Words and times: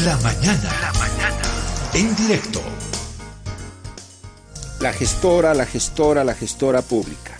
La 0.00 0.16
mañana. 0.16 0.70
La 0.80 0.92
mañana. 0.94 1.42
En 1.92 2.16
directo. 2.16 2.62
La 4.80 4.90
gestora, 4.94 5.52
la 5.52 5.66
gestora, 5.66 6.24
la 6.24 6.32
gestora 6.34 6.80
pública. 6.80 7.38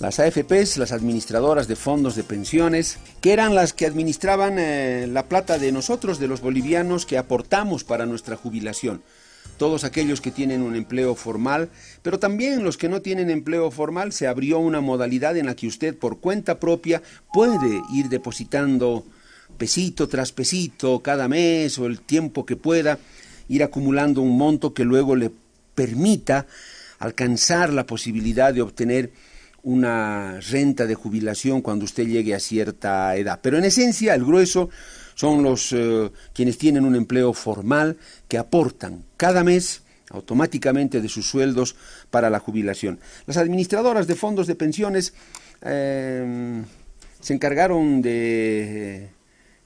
Las 0.00 0.18
AFPs, 0.18 0.78
las 0.78 0.90
administradoras 0.90 1.68
de 1.68 1.76
fondos 1.76 2.16
de 2.16 2.24
pensiones, 2.24 2.98
que 3.20 3.32
eran 3.32 3.54
las 3.54 3.72
que 3.72 3.86
administraban 3.86 4.58
eh, 4.58 5.06
la 5.08 5.28
plata 5.28 5.58
de 5.58 5.70
nosotros, 5.70 6.18
de 6.18 6.26
los 6.26 6.40
bolivianos, 6.40 7.06
que 7.06 7.18
aportamos 7.18 7.84
para 7.84 8.04
nuestra 8.04 8.36
jubilación 8.36 9.00
todos 9.56 9.84
aquellos 9.84 10.20
que 10.20 10.32
tienen 10.32 10.62
un 10.62 10.74
empleo 10.74 11.14
formal, 11.14 11.68
pero 12.02 12.18
también 12.18 12.64
los 12.64 12.76
que 12.76 12.88
no 12.88 13.00
tienen 13.00 13.30
empleo 13.30 13.70
formal, 13.70 14.12
se 14.12 14.26
abrió 14.26 14.58
una 14.58 14.80
modalidad 14.80 15.36
en 15.36 15.46
la 15.46 15.54
que 15.54 15.68
usted 15.68 15.96
por 15.96 16.18
cuenta 16.18 16.58
propia 16.58 17.00
puede 17.32 17.80
ir 17.92 18.08
depositando 18.08 19.04
pesito 19.56 20.08
tras 20.08 20.32
pesito 20.32 21.00
cada 21.00 21.28
mes 21.28 21.78
o 21.78 21.86
el 21.86 22.00
tiempo 22.00 22.44
que 22.44 22.56
pueda, 22.56 22.98
ir 23.48 23.62
acumulando 23.62 24.22
un 24.22 24.36
monto 24.36 24.74
que 24.74 24.84
luego 24.84 25.16
le 25.16 25.30
permita 25.74 26.46
alcanzar 26.98 27.72
la 27.72 27.86
posibilidad 27.86 28.54
de 28.54 28.62
obtener 28.62 29.12
una 29.64 30.40
renta 30.40 30.86
de 30.86 30.94
jubilación 30.94 31.60
cuando 31.60 31.84
usted 31.84 32.06
llegue 32.06 32.34
a 32.34 32.40
cierta 32.40 33.16
edad. 33.16 33.40
Pero 33.42 33.58
en 33.58 33.64
esencia, 33.64 34.14
el 34.14 34.24
grueso 34.24 34.70
son 35.14 35.42
los 35.42 35.72
eh, 35.72 36.10
quienes 36.32 36.58
tienen 36.58 36.84
un 36.84 36.96
empleo 36.96 37.32
formal 37.32 37.96
que 38.28 38.38
aportan 38.38 39.04
cada 39.16 39.44
mes 39.44 39.82
automáticamente 40.10 41.00
de 41.00 41.08
sus 41.08 41.26
sueldos 41.26 41.76
para 42.10 42.28
la 42.28 42.38
jubilación. 42.38 42.98
Las 43.26 43.36
administradoras 43.36 44.06
de 44.06 44.14
fondos 44.14 44.46
de 44.46 44.54
pensiones 44.54 45.14
eh, 45.62 46.62
se 47.20 47.34
encargaron 47.34 48.02
de, 48.02 49.10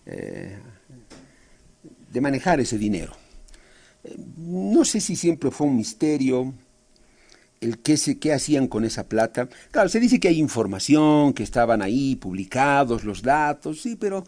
eh, 0.07 0.57
de 2.13 2.21
manejar 2.21 2.61
ese 2.61 2.79
dinero. 2.79 3.15
No 4.37 4.85
sé 4.85 5.01
si 5.01 5.17
siempre 5.17 5.51
fue 5.51 5.67
un 5.67 5.77
misterio 5.77 6.55
el 7.61 7.79
qué, 7.79 7.97
se, 7.97 8.19
qué 8.19 8.33
hacían 8.33 8.69
con 8.69 8.85
esa 8.85 9.09
plata. 9.09 9.49
Claro, 9.71 9.89
se 9.89 10.01
dice 10.01 10.21
que 10.21 10.29
hay 10.29 10.39
información, 10.39 11.33
que 11.33 11.43
estaban 11.43 11.83
ahí 11.83 12.17
publicados 12.17 13.05
los 13.05 13.23
datos, 13.23 13.81
sí, 13.83 13.97
pero 13.97 14.25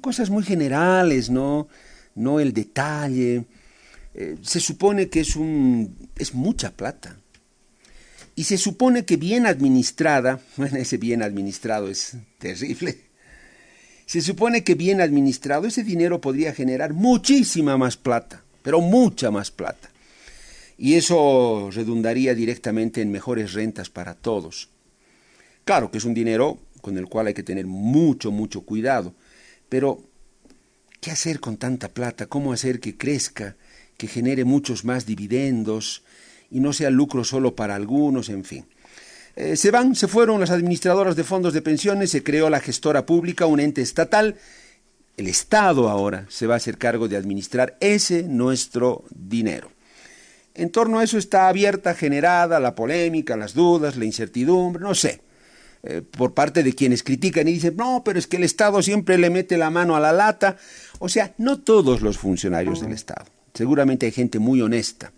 cosas 0.00 0.30
muy 0.30 0.42
generales, 0.42 1.30
¿no? 1.30 1.68
No 2.14 2.40
el 2.40 2.52
detalle. 2.52 3.44
Eh, 4.14 4.36
se 4.40 4.60
supone 4.60 5.08
que 5.08 5.20
es, 5.20 5.36
un, 5.36 6.08
es 6.16 6.34
mucha 6.34 6.70
plata. 6.72 7.18
Y 8.34 8.44
se 8.44 8.58
supone 8.58 9.04
que 9.04 9.16
bien 9.16 9.46
administrada, 9.46 10.40
bueno, 10.56 10.76
ese 10.76 10.96
bien 10.96 11.22
administrado 11.22 11.88
es 11.88 12.16
terrible. 12.38 13.05
Se 14.06 14.20
supone 14.20 14.64
que 14.64 14.74
bien 14.74 15.00
administrado 15.00 15.66
ese 15.66 15.84
dinero 15.84 16.20
podría 16.20 16.52
generar 16.54 16.94
muchísima 16.94 17.76
más 17.76 17.96
plata, 17.96 18.42
pero 18.62 18.80
mucha 18.80 19.30
más 19.30 19.50
plata. 19.50 19.90
Y 20.78 20.94
eso 20.94 21.70
redundaría 21.72 22.34
directamente 22.34 23.02
en 23.02 23.10
mejores 23.10 23.52
rentas 23.52 23.90
para 23.90 24.14
todos. 24.14 24.68
Claro 25.64 25.90
que 25.90 25.98
es 25.98 26.04
un 26.04 26.14
dinero 26.14 26.58
con 26.80 26.96
el 26.96 27.06
cual 27.06 27.26
hay 27.26 27.34
que 27.34 27.42
tener 27.42 27.66
mucho, 27.66 28.30
mucho 28.30 28.62
cuidado 28.62 29.14
pero, 29.68 30.02
¿qué 31.00 31.10
hacer 31.10 31.40
con 31.40 31.56
tanta 31.56 31.88
plata? 31.88 32.26
¿Cómo 32.26 32.52
hacer 32.52 32.80
que 32.80 32.96
crezca, 32.96 33.56
que 33.96 34.06
genere 34.06 34.44
muchos 34.44 34.84
más 34.84 35.06
dividendos 35.06 36.02
y 36.50 36.60
no 36.60 36.72
sea 36.72 36.90
lucro 36.90 37.24
solo 37.24 37.56
para 37.56 37.74
algunos, 37.74 38.28
en 38.28 38.44
fin? 38.44 38.66
Eh, 39.36 39.56
se 39.56 39.70
van, 39.70 39.94
se 39.94 40.08
fueron 40.08 40.40
las 40.40 40.50
administradoras 40.50 41.14
de 41.14 41.22
fondos 41.22 41.52
de 41.52 41.60
pensiones, 41.60 42.10
se 42.10 42.22
creó 42.22 42.48
la 42.48 42.60
gestora 42.60 43.04
pública, 43.04 43.46
un 43.46 43.60
ente 43.60 43.82
estatal. 43.82 44.36
El 45.16 45.28
Estado 45.28 45.88
ahora 45.88 46.26
se 46.28 46.46
va 46.46 46.54
a 46.54 46.56
hacer 46.56 46.78
cargo 46.78 47.06
de 47.06 47.16
administrar 47.16 47.76
ese 47.80 48.22
nuestro 48.22 49.04
dinero. 49.10 49.70
En 50.54 50.70
torno 50.70 50.98
a 50.98 51.04
eso 51.04 51.18
está 51.18 51.48
abierta, 51.48 51.94
generada 51.94 52.58
la 52.60 52.74
polémica, 52.74 53.36
las 53.36 53.52
dudas, 53.52 53.96
la 53.96 54.06
incertidumbre, 54.06 54.82
no 54.82 54.94
sé. 54.94 55.20
Eh, 55.82 56.00
por 56.02 56.32
parte 56.32 56.62
de 56.62 56.72
quienes 56.72 57.02
critican 57.02 57.46
y 57.46 57.52
dicen, 57.52 57.76
no, 57.76 58.02
pero 58.04 58.18
es 58.18 58.26
que 58.26 58.38
el 58.38 58.44
Estado 58.44 58.82
siempre 58.82 59.18
le 59.18 59.30
mete 59.30 59.58
la 59.58 59.70
mano 59.70 59.94
a 59.94 60.00
la 60.00 60.12
lata. 60.12 60.56
O 60.98 61.10
sea, 61.10 61.34
no 61.36 61.60
todos 61.60 62.00
los 62.00 62.16
funcionarios 62.16 62.80
del 62.80 62.92
Estado. 62.92 63.26
Seguramente 63.52 64.06
hay 64.06 64.12
gente 64.12 64.38
muy 64.38 64.62
honesta, 64.62 65.12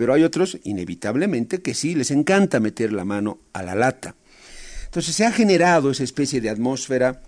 pero 0.00 0.14
hay 0.14 0.22
otros, 0.22 0.56
inevitablemente, 0.64 1.60
que 1.60 1.74
sí 1.74 1.94
les 1.94 2.10
encanta 2.10 2.58
meter 2.58 2.90
la 2.90 3.04
mano 3.04 3.40
a 3.52 3.62
la 3.62 3.74
lata. 3.74 4.14
Entonces 4.86 5.14
se 5.14 5.26
ha 5.26 5.30
generado 5.30 5.90
esa 5.90 6.04
especie 6.04 6.40
de 6.40 6.48
atmósfera. 6.48 7.20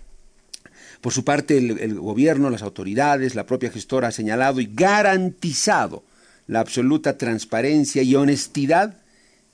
Por 0.99 1.13
su 1.13 1.23
parte, 1.23 1.59
el, 1.59 1.99
gobierno, 1.99 2.49
las 2.49 2.63
autoridades, 2.63 3.35
la 3.35 3.45
propia 3.45 3.69
gestora 3.69 4.07
ha 4.07 4.11
señalado 4.11 4.59
y 4.59 4.71
garantizado 4.73 6.03
la 6.47 6.61
absoluta 6.61 7.15
transparencia 7.15 8.01
y 8.01 8.15
honestidad 8.15 8.97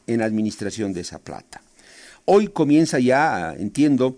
en 0.08 0.20
la 0.20 0.26
administración 0.26 0.94
de 0.94 1.02
esa 1.02 1.20
plata. 1.20 1.62
Hoy 2.24 2.48
comienza 2.48 3.00
ya, 3.00 3.54
entiendo, 3.54 4.18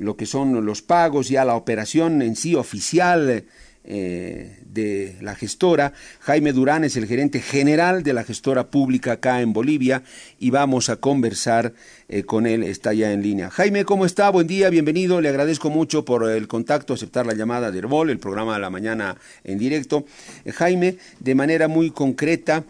lo 0.00 0.16
que 0.16 0.24
son 0.24 0.64
los 0.64 0.80
pagos, 0.80 1.28
ya 1.28 1.44
la 1.44 1.54
operación 1.54 2.22
en 2.22 2.34
sí 2.34 2.54
oficial 2.54 3.44
eh, 3.90 4.58
de 4.66 5.16
la 5.22 5.34
gestora. 5.34 5.94
Jaime 6.20 6.52
Durán 6.52 6.84
es 6.84 6.96
el 6.96 7.06
gerente 7.06 7.40
general 7.40 8.02
de 8.02 8.12
la 8.12 8.22
gestora 8.22 8.66
pública 8.66 9.12
acá 9.12 9.40
en 9.40 9.54
Bolivia 9.54 10.02
y 10.38 10.50
vamos 10.50 10.90
a 10.90 10.96
conversar 10.96 11.72
eh, 12.10 12.24
con 12.24 12.46
él, 12.46 12.62
está 12.64 12.92
ya 12.92 13.12
en 13.12 13.22
línea. 13.22 13.48
Jaime, 13.48 13.86
¿cómo 13.86 14.04
está? 14.04 14.28
Buen 14.28 14.46
día, 14.46 14.68
bienvenido. 14.68 15.22
Le 15.22 15.30
agradezco 15.30 15.70
mucho 15.70 16.04
por 16.04 16.28
el 16.28 16.46
contacto, 16.48 16.92
aceptar 16.92 17.24
la 17.24 17.32
llamada 17.32 17.70
de 17.70 17.78
Herbol, 17.78 18.10
el 18.10 18.18
programa 18.18 18.56
de 18.56 18.60
la 18.60 18.68
mañana 18.68 19.16
en 19.42 19.56
directo. 19.56 20.04
Eh, 20.44 20.52
Jaime, 20.52 20.98
de 21.20 21.34
manera 21.34 21.66
muy 21.66 21.90
concreta, 21.90 22.64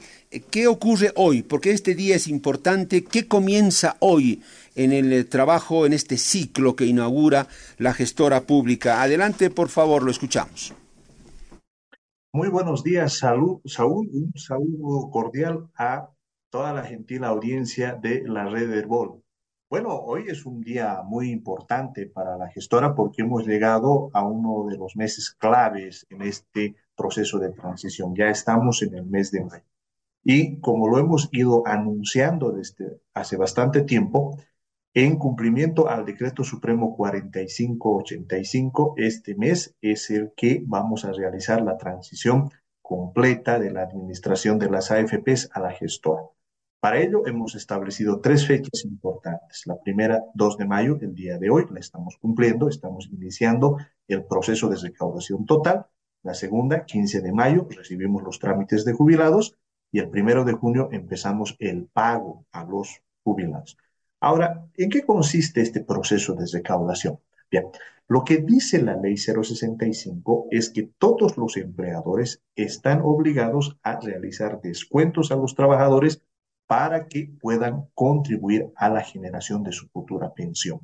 ¿qué 0.52 0.68
ocurre 0.68 1.10
hoy? 1.16 1.42
Porque 1.42 1.72
este 1.72 1.96
día 1.96 2.14
es 2.14 2.28
importante. 2.28 3.02
¿Qué 3.02 3.26
comienza 3.26 3.96
hoy? 3.98 4.40
en 4.76 4.92
el 4.92 5.26
trabajo, 5.26 5.86
en 5.86 5.92
este 5.92 6.16
ciclo 6.16 6.76
que 6.76 6.86
inaugura 6.86 7.48
la 7.78 7.94
gestora 7.94 8.42
pública. 8.42 9.02
Adelante, 9.02 9.50
por 9.50 9.70
favor, 9.70 10.04
lo 10.04 10.12
escuchamos. 10.12 10.72
Muy 12.30 12.48
buenos 12.48 12.84
días, 12.84 13.18
Saúl. 13.18 13.62
Un 13.64 14.32
saludo 14.36 15.10
cordial 15.10 15.70
a 15.74 16.10
toda 16.50 16.74
la 16.74 16.84
gentil 16.84 17.24
audiencia 17.24 17.94
de 17.94 18.22
la 18.28 18.44
red 18.44 18.70
Herbol. 18.70 19.22
Bueno, 19.70 19.94
hoy 19.94 20.24
es 20.28 20.44
un 20.44 20.60
día 20.60 21.00
muy 21.02 21.30
importante 21.30 22.04
para 22.04 22.36
la 22.36 22.48
gestora 22.48 22.94
porque 22.94 23.22
hemos 23.22 23.46
llegado 23.46 24.10
a 24.12 24.24
uno 24.24 24.66
de 24.68 24.76
los 24.76 24.94
meses 24.94 25.30
claves 25.30 26.06
en 26.10 26.20
este 26.20 26.76
proceso 26.94 27.38
de 27.38 27.50
transición. 27.50 28.14
Ya 28.14 28.28
estamos 28.28 28.82
en 28.82 28.94
el 28.94 29.06
mes 29.06 29.30
de 29.30 29.44
mayo. 29.44 29.64
Y 30.22 30.60
como 30.60 30.86
lo 30.86 30.98
hemos 30.98 31.30
ido 31.32 31.66
anunciando 31.66 32.52
desde 32.52 33.00
hace 33.14 33.38
bastante 33.38 33.82
tiempo, 33.82 34.36
en 35.04 35.16
cumplimiento 35.16 35.88
al 35.88 36.04
decreto 36.04 36.42
supremo 36.42 36.96
4585, 36.96 38.94
este 38.96 39.36
mes 39.36 39.76
es 39.80 40.10
el 40.10 40.32
que 40.36 40.60
vamos 40.66 41.04
a 41.04 41.12
realizar 41.12 41.62
la 41.62 41.78
transición 41.78 42.50
completa 42.82 43.60
de 43.60 43.70
la 43.70 43.82
administración 43.82 44.58
de 44.58 44.68
las 44.68 44.90
AFPs 44.90 45.50
a 45.52 45.60
la 45.60 45.70
gestora. 45.70 46.24
Para 46.80 47.00
ello 47.00 47.28
hemos 47.28 47.54
establecido 47.54 48.20
tres 48.20 48.44
fechas 48.44 48.84
importantes. 48.84 49.68
La 49.68 49.78
primera, 49.78 50.24
2 50.34 50.56
de 50.56 50.66
mayo, 50.66 50.98
el 51.00 51.14
día 51.14 51.38
de 51.38 51.48
hoy, 51.48 51.66
la 51.70 51.78
estamos 51.78 52.16
cumpliendo, 52.20 52.68
estamos 52.68 53.08
iniciando 53.12 53.76
el 54.08 54.24
proceso 54.24 54.68
de 54.68 54.78
recaudación 54.78 55.46
total. 55.46 55.86
La 56.24 56.34
segunda, 56.34 56.84
15 56.84 57.20
de 57.20 57.32
mayo, 57.32 57.68
recibimos 57.70 58.24
los 58.24 58.40
trámites 58.40 58.84
de 58.84 58.94
jubilados 58.94 59.54
y 59.92 60.00
el 60.00 60.10
primero 60.10 60.44
de 60.44 60.54
junio 60.54 60.88
empezamos 60.90 61.54
el 61.60 61.86
pago 61.86 62.46
a 62.50 62.64
los 62.64 63.00
jubilados. 63.22 63.76
Ahora, 64.20 64.68
¿en 64.76 64.90
qué 64.90 65.04
consiste 65.04 65.60
este 65.60 65.84
proceso 65.84 66.34
de 66.34 66.46
recaudación? 66.52 67.20
Bien, 67.50 67.66
lo 68.08 68.24
que 68.24 68.38
dice 68.38 68.82
la 68.82 68.96
ley 68.96 69.16
065 69.16 70.48
es 70.50 70.70
que 70.70 70.90
todos 70.98 71.36
los 71.36 71.56
empleadores 71.56 72.42
están 72.56 73.02
obligados 73.02 73.78
a 73.82 74.00
realizar 74.00 74.60
descuentos 74.60 75.30
a 75.30 75.36
los 75.36 75.54
trabajadores 75.54 76.22
para 76.66 77.06
que 77.06 77.30
puedan 77.40 77.88
contribuir 77.94 78.72
a 78.76 78.90
la 78.90 79.02
generación 79.02 79.62
de 79.62 79.72
su 79.72 79.88
futura 79.88 80.34
pensión. 80.34 80.80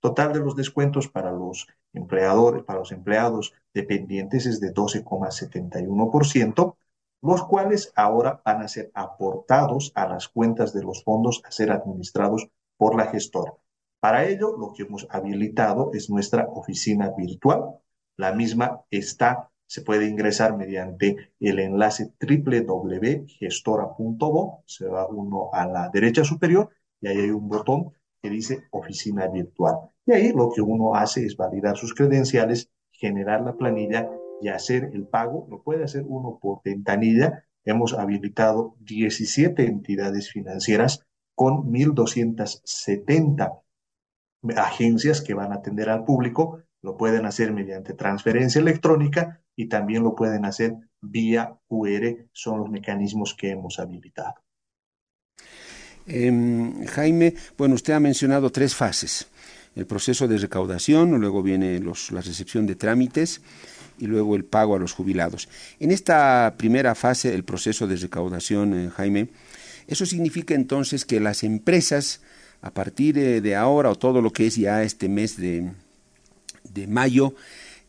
Total 0.00 0.32
de 0.32 0.40
los 0.40 0.54
descuentos 0.54 1.08
para 1.08 1.32
los 1.32 1.66
empleadores, 1.92 2.62
para 2.64 2.80
los 2.80 2.92
empleados 2.92 3.54
dependientes 3.72 4.44
es 4.46 4.60
de 4.60 4.74
12,71%, 4.74 6.76
los 7.22 7.44
cuales 7.44 7.92
ahora 7.96 8.42
van 8.44 8.62
a 8.62 8.68
ser 8.68 8.90
aportados 8.94 9.92
a 9.94 10.06
las 10.06 10.28
cuentas 10.28 10.74
de 10.74 10.82
los 10.82 11.02
fondos 11.02 11.40
a 11.44 11.50
ser 11.50 11.72
administrados 11.72 12.48
por 12.84 12.96
la 12.96 13.06
gestora. 13.06 13.54
Para 13.98 14.28
ello, 14.28 14.58
lo 14.58 14.74
que 14.74 14.82
hemos 14.82 15.06
habilitado 15.08 15.90
es 15.94 16.10
nuestra 16.10 16.46
oficina 16.50 17.10
virtual. 17.16 17.78
La 18.18 18.34
misma 18.34 18.82
está, 18.90 19.48
se 19.66 19.80
puede 19.80 20.06
ingresar 20.06 20.54
mediante 20.54 21.32
el 21.40 21.60
enlace 21.60 22.12
www.gestora.bo, 22.20 24.64
se 24.66 24.86
va 24.86 25.08
uno 25.08 25.48
a 25.54 25.64
la 25.64 25.88
derecha 25.88 26.24
superior 26.24 26.68
y 27.00 27.08
ahí 27.08 27.20
hay 27.20 27.30
un 27.30 27.48
botón 27.48 27.94
que 28.20 28.28
dice 28.28 28.64
oficina 28.70 29.28
virtual. 29.28 29.76
Y 30.04 30.12
ahí 30.12 30.34
lo 30.34 30.50
que 30.54 30.60
uno 30.60 30.94
hace 30.94 31.24
es 31.24 31.38
validar 31.38 31.78
sus 31.78 31.94
credenciales, 31.94 32.70
generar 32.92 33.40
la 33.40 33.56
planilla 33.56 34.10
y 34.42 34.48
hacer 34.48 34.90
el 34.92 35.06
pago, 35.06 35.46
lo 35.48 35.62
puede 35.62 35.84
hacer 35.84 36.04
uno 36.06 36.38
por 36.38 36.60
ventanilla. 36.62 37.46
Hemos 37.64 37.94
habilitado 37.94 38.76
17 38.80 39.64
entidades 39.64 40.30
financieras 40.30 41.06
con 41.34 41.72
1.270 41.72 43.60
agencias 44.56 45.20
que 45.20 45.34
van 45.34 45.52
a 45.52 45.56
atender 45.56 45.88
al 45.90 46.04
público. 46.04 46.62
Lo 46.82 46.96
pueden 46.96 47.26
hacer 47.26 47.52
mediante 47.52 47.94
transferencia 47.94 48.60
electrónica 48.60 49.40
y 49.56 49.68
también 49.68 50.02
lo 50.02 50.14
pueden 50.14 50.44
hacer 50.44 50.74
vía 51.00 51.58
QR. 51.68 52.28
Son 52.32 52.58
los 52.58 52.70
mecanismos 52.70 53.34
que 53.34 53.50
hemos 53.50 53.78
habilitado. 53.78 54.34
Em, 56.06 56.84
Jaime, 56.84 57.34
bueno, 57.56 57.74
usted 57.74 57.94
ha 57.94 58.00
mencionado 58.00 58.50
tres 58.50 58.74
fases. 58.74 59.26
El 59.74 59.86
proceso 59.86 60.28
de 60.28 60.38
recaudación, 60.38 61.18
luego 61.18 61.42
viene 61.42 61.80
la 61.80 62.20
recepción 62.20 62.66
de 62.66 62.76
trámites 62.76 63.40
y 63.98 64.06
luego 64.06 64.36
el 64.36 64.44
pago 64.44 64.76
a 64.76 64.78
los 64.78 64.92
jubilados. 64.92 65.48
En 65.80 65.90
esta 65.90 66.54
primera 66.56 66.94
fase, 66.94 67.34
el 67.34 67.44
proceso 67.44 67.86
de 67.86 67.96
recaudación, 67.96 68.74
eh, 68.74 68.90
Jaime, 68.90 69.28
eso 69.88 70.06
significa 70.06 70.54
entonces 70.54 71.04
que 71.04 71.20
las 71.20 71.44
empresas, 71.44 72.20
a 72.62 72.72
partir 72.72 73.14
de, 73.42 73.56
ahora 73.56 73.90
o 73.90 73.96
todo 73.96 74.22
lo 74.22 74.32
que 74.32 74.46
es 74.46 74.56
ya 74.56 74.82
este 74.82 75.08
mes 75.08 75.36
de, 75.36 75.70
mayo, 76.88 77.34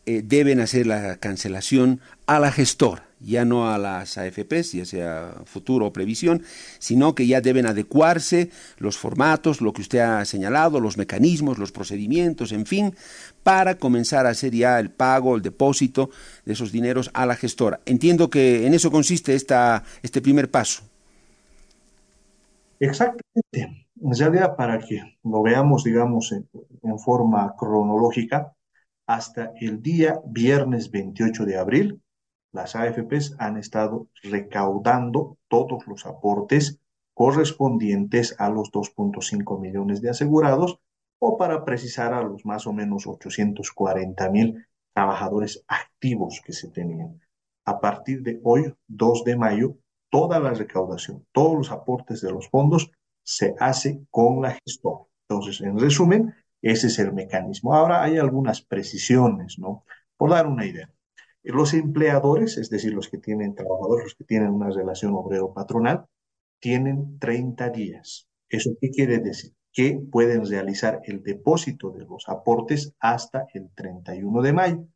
eh, 0.04 0.22
deben 0.24 0.60
hacer 0.60 0.86
la 0.86 1.16
cancelación 1.16 2.00
a 2.26 2.38
la 2.38 2.52
gestora 2.52 3.06
ya 3.20 3.44
no 3.44 3.70
a 3.70 3.78
las 3.78 4.18
AFPs, 4.18 4.72
ya 4.72 4.84
sea 4.84 5.34
futuro 5.46 5.86
o 5.86 5.92
previsión, 5.92 6.42
sino 6.78 7.14
que 7.14 7.26
ya 7.26 7.40
deben 7.40 7.66
adecuarse 7.66 8.50
los 8.78 8.98
formatos, 8.98 9.60
lo 9.60 9.72
que 9.72 9.82
usted 9.82 10.00
ha 10.00 10.24
señalado, 10.24 10.80
los 10.80 10.96
mecanismos, 10.96 11.58
los 11.58 11.72
procedimientos, 11.72 12.52
en 12.52 12.66
fin, 12.66 12.94
para 13.42 13.78
comenzar 13.78 14.26
a 14.26 14.30
hacer 14.30 14.54
ya 14.54 14.78
el 14.78 14.90
pago, 14.90 15.36
el 15.36 15.42
depósito 15.42 16.10
de 16.44 16.52
esos 16.52 16.72
dineros 16.72 17.10
a 17.14 17.26
la 17.26 17.36
gestora. 17.36 17.80
Entiendo 17.86 18.28
que 18.28 18.66
en 18.66 18.74
eso 18.74 18.90
consiste 18.90 19.34
esta, 19.34 19.84
este 20.02 20.20
primer 20.20 20.50
paso. 20.50 20.82
Exactamente. 22.78 23.86
En 24.00 24.14
realidad, 24.18 24.56
para 24.56 24.78
que 24.78 25.00
lo 25.24 25.42
veamos, 25.42 25.84
digamos, 25.84 26.32
en, 26.32 26.48
en 26.82 26.98
forma 26.98 27.54
cronológica, 27.56 28.54
hasta 29.06 29.52
el 29.60 29.82
día 29.82 30.20
viernes 30.26 30.90
28 30.90 31.44
de 31.46 31.56
abril, 31.58 32.02
las 32.52 32.74
AFPs 32.76 33.36
han 33.38 33.56
estado 33.56 34.08
recaudando 34.22 35.38
todos 35.48 35.86
los 35.86 36.06
aportes 36.06 36.80
correspondientes 37.14 38.34
a 38.38 38.48
los 38.50 38.70
2.5 38.70 39.60
millones 39.60 40.02
de 40.02 40.10
asegurados 40.10 40.78
o 41.18 41.36
para 41.38 41.64
precisar 41.64 42.12
a 42.12 42.22
los 42.22 42.44
más 42.44 42.66
o 42.66 42.72
menos 42.72 43.06
840 43.06 44.30
mil 44.30 44.66
trabajadores 44.92 45.64
activos 45.68 46.42
que 46.44 46.52
se 46.52 46.68
tenían. 46.68 47.20
A 47.64 47.80
partir 47.80 48.22
de 48.22 48.40
hoy, 48.44 48.74
2 48.86 49.24
de 49.24 49.36
mayo, 49.36 49.76
toda 50.16 50.40
la 50.40 50.54
recaudación, 50.54 51.26
todos 51.30 51.58
los 51.58 51.70
aportes 51.70 52.22
de 52.22 52.32
los 52.32 52.48
fondos 52.48 52.90
se 53.22 53.54
hace 53.60 54.00
con 54.10 54.40
la 54.40 54.56
gestora. 54.64 55.04
Entonces, 55.28 55.60
en 55.60 55.78
resumen, 55.78 56.34
ese 56.62 56.86
es 56.86 56.98
el 56.98 57.12
mecanismo. 57.12 57.74
Ahora 57.74 58.02
hay 58.02 58.16
algunas 58.16 58.62
precisiones, 58.62 59.58
¿no? 59.58 59.84
Por 60.16 60.30
dar 60.30 60.46
una 60.46 60.64
idea. 60.64 60.90
Los 61.42 61.74
empleadores, 61.74 62.56
es 62.56 62.70
decir, 62.70 62.94
los 62.94 63.10
que 63.10 63.18
tienen 63.18 63.54
trabajadores, 63.54 64.04
los 64.04 64.14
que 64.14 64.24
tienen 64.24 64.48
una 64.52 64.70
relación 64.70 65.12
obrero-patronal, 65.12 66.06
tienen 66.60 67.18
30 67.18 67.68
días. 67.68 68.26
¿Eso 68.48 68.70
qué 68.80 68.88
quiere 68.90 69.18
decir? 69.18 69.52
Que 69.70 70.00
pueden 70.10 70.46
realizar 70.46 71.02
el 71.04 71.22
depósito 71.22 71.90
de 71.90 72.06
los 72.06 72.26
aportes 72.26 72.94
hasta 73.00 73.48
el 73.52 73.68
31 73.74 74.40
de 74.40 74.52
mayo. 74.54 74.86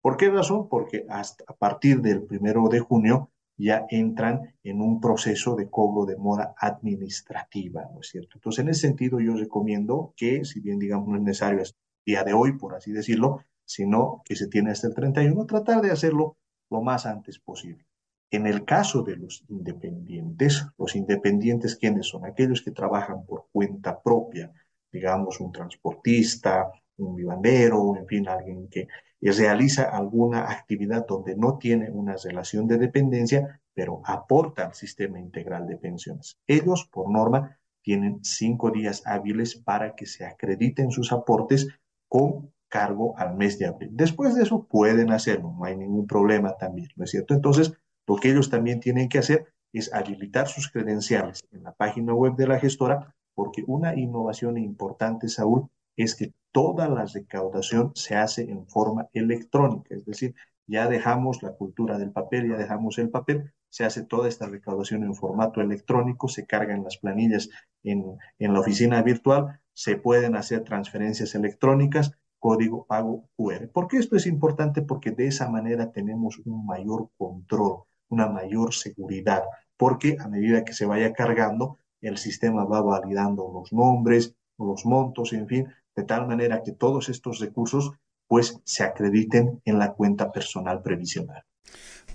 ¿Por 0.00 0.16
qué 0.16 0.30
razón? 0.30 0.68
Porque 0.68 1.06
hasta 1.08 1.44
a 1.46 1.54
partir 1.54 2.00
del 2.00 2.26
1 2.28 2.68
de 2.70 2.80
junio 2.80 3.30
ya 3.56 3.86
entran 3.88 4.54
en 4.62 4.80
un 4.80 5.00
proceso 5.00 5.54
de 5.54 5.68
cobro 5.68 6.06
de 6.06 6.16
mora 6.16 6.54
administrativa, 6.58 7.88
¿no 7.92 8.00
es 8.00 8.08
cierto? 8.08 8.36
Entonces, 8.36 8.64
en 8.64 8.68
ese 8.70 8.80
sentido, 8.82 9.20
yo 9.20 9.34
recomiendo 9.34 10.12
que, 10.16 10.44
si 10.44 10.60
bien 10.60 10.78
digamos 10.78 11.08
no 11.08 11.16
es 11.16 11.22
necesario 11.22 11.60
el 11.60 11.68
día 12.04 12.24
de 12.24 12.32
hoy, 12.32 12.52
por 12.52 12.74
así 12.74 12.92
decirlo, 12.92 13.44
sino 13.64 14.22
que 14.24 14.36
se 14.36 14.48
tiene 14.48 14.70
hasta 14.70 14.88
el 14.88 14.94
31, 14.94 15.46
tratar 15.46 15.80
de 15.80 15.90
hacerlo 15.90 16.36
lo 16.70 16.82
más 16.82 17.06
antes 17.06 17.38
posible. 17.38 17.86
En 18.30 18.46
el 18.46 18.64
caso 18.64 19.02
de 19.02 19.16
los 19.16 19.44
independientes, 19.48 20.66
los 20.76 20.96
independientes, 20.96 21.76
¿quiénes 21.76 22.08
son? 22.08 22.24
Aquellos 22.24 22.62
que 22.62 22.72
trabajan 22.72 23.24
por 23.24 23.46
cuenta 23.52 24.02
propia, 24.02 24.52
digamos 24.90 25.40
un 25.40 25.52
transportista, 25.52 26.70
un 26.98 27.16
vivandero, 27.16 27.96
en 27.96 28.06
fin, 28.06 28.28
alguien 28.28 28.68
que 28.68 28.88
realiza 29.20 29.84
alguna 29.84 30.50
actividad 30.50 31.06
donde 31.06 31.36
no 31.36 31.58
tiene 31.58 31.90
una 31.90 32.16
relación 32.16 32.66
de 32.66 32.78
dependencia, 32.78 33.60
pero 33.72 34.02
aporta 34.04 34.66
al 34.66 34.74
sistema 34.74 35.18
integral 35.18 35.66
de 35.66 35.76
pensiones. 35.76 36.38
Ellos, 36.46 36.88
por 36.92 37.10
norma, 37.10 37.58
tienen 37.82 38.20
cinco 38.22 38.70
días 38.70 39.02
hábiles 39.06 39.56
para 39.56 39.94
que 39.94 40.06
se 40.06 40.24
acrediten 40.24 40.90
sus 40.90 41.12
aportes 41.12 41.68
con 42.08 42.52
cargo 42.68 43.16
al 43.18 43.36
mes 43.36 43.58
de 43.58 43.66
abril. 43.66 43.90
Después 43.92 44.34
de 44.34 44.42
eso 44.42 44.66
pueden 44.66 45.12
hacerlo, 45.12 45.54
no 45.56 45.64
hay 45.64 45.76
ningún 45.76 46.06
problema 46.06 46.56
también, 46.56 46.88
¿no 46.96 47.04
es 47.04 47.10
cierto? 47.10 47.34
Entonces, 47.34 47.72
lo 48.06 48.16
que 48.16 48.30
ellos 48.30 48.50
también 48.50 48.80
tienen 48.80 49.08
que 49.08 49.18
hacer 49.18 49.46
es 49.72 49.92
habilitar 49.92 50.48
sus 50.48 50.70
credenciales 50.70 51.44
en 51.50 51.62
la 51.62 51.72
página 51.72 52.14
web 52.14 52.36
de 52.36 52.46
la 52.46 52.58
gestora, 52.58 53.14
porque 53.34 53.64
una 53.66 53.94
innovación 53.94 54.58
importante, 54.58 55.28
Saúl, 55.28 55.68
es 55.96 56.14
que 56.14 56.32
toda 56.54 56.88
la 56.88 57.04
recaudación 57.04 57.90
se 57.96 58.14
hace 58.14 58.42
en 58.48 58.68
forma 58.68 59.08
electrónica, 59.12 59.92
es 59.92 60.04
decir, 60.04 60.36
ya 60.68 60.86
dejamos 60.86 61.42
la 61.42 61.50
cultura 61.50 61.98
del 61.98 62.12
papel, 62.12 62.48
ya 62.48 62.56
dejamos 62.56 62.96
el 62.98 63.10
papel, 63.10 63.52
se 63.68 63.84
hace 63.84 64.04
toda 64.04 64.28
esta 64.28 64.46
recaudación 64.46 65.02
en 65.02 65.16
formato 65.16 65.60
electrónico, 65.60 66.28
se 66.28 66.46
cargan 66.46 66.84
las 66.84 66.98
planillas 66.98 67.50
en, 67.82 68.04
en 68.38 68.52
la 68.52 68.60
oficina 68.60 69.02
virtual, 69.02 69.60
se 69.72 69.96
pueden 69.96 70.36
hacer 70.36 70.62
transferencias 70.62 71.34
electrónicas, 71.34 72.12
código 72.38 72.86
pago 72.86 73.28
QR. 73.36 73.68
¿Por 73.72 73.88
qué 73.88 73.96
esto 73.96 74.14
es 74.14 74.26
importante? 74.28 74.80
Porque 74.80 75.10
de 75.10 75.26
esa 75.26 75.50
manera 75.50 75.90
tenemos 75.90 76.38
un 76.44 76.64
mayor 76.64 77.10
control, 77.18 77.82
una 78.10 78.28
mayor 78.28 78.74
seguridad, 78.74 79.42
porque 79.76 80.18
a 80.20 80.28
medida 80.28 80.64
que 80.64 80.72
se 80.72 80.86
vaya 80.86 81.12
cargando, 81.12 81.78
el 82.00 82.16
sistema 82.16 82.64
va 82.64 82.80
validando 82.80 83.50
los 83.52 83.72
nombres, 83.72 84.36
los 84.56 84.86
montos, 84.86 85.32
en 85.32 85.48
fin, 85.48 85.66
de 85.96 86.04
tal 86.04 86.26
manera 86.26 86.62
que 86.64 86.72
todos 86.72 87.08
estos 87.08 87.38
recursos 87.38 87.92
pues 88.26 88.58
se 88.64 88.84
acrediten 88.84 89.60
en 89.64 89.78
la 89.78 89.92
cuenta 89.92 90.32
personal 90.32 90.82
previsional. 90.82 91.44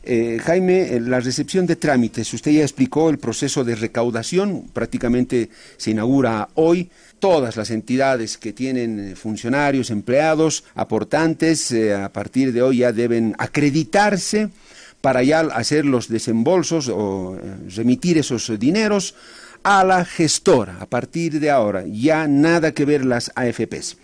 Eh, 0.01 0.39
Jaime, 0.41 0.99
la 1.01 1.19
recepción 1.19 1.65
de 1.65 1.75
trámites, 1.75 2.33
usted 2.33 2.51
ya 2.51 2.61
explicó 2.61 3.09
el 3.09 3.17
proceso 3.17 3.65
de 3.65 3.75
recaudación, 3.75 4.69
prácticamente 4.73 5.49
se 5.77 5.91
inaugura 5.91 6.49
hoy. 6.55 6.89
Todas 7.19 7.57
las 7.57 7.69
entidades 7.69 8.37
que 8.37 8.53
tienen 8.53 9.15
funcionarios, 9.17 9.89
empleados, 9.89 10.63
aportantes, 10.73 11.71
eh, 11.71 11.93
a 11.93 12.09
partir 12.13 12.53
de 12.53 12.61
hoy 12.61 12.77
ya 12.77 12.93
deben 12.93 13.35
acreditarse 13.37 14.49
para 15.01 15.21
ya 15.21 15.41
hacer 15.41 15.85
los 15.85 16.07
desembolsos 16.07 16.87
o 16.87 17.35
eh, 17.35 17.69
remitir 17.75 18.17
esos 18.17 18.57
dineros 18.57 19.15
a 19.63 19.83
la 19.83 20.05
gestora. 20.05 20.77
A 20.79 20.85
partir 20.85 21.39
de 21.39 21.49
ahora, 21.49 21.83
ya 21.85 22.27
nada 22.27 22.73
que 22.73 22.85
ver 22.85 23.05
las 23.05 23.31
AFPs. 23.35 23.97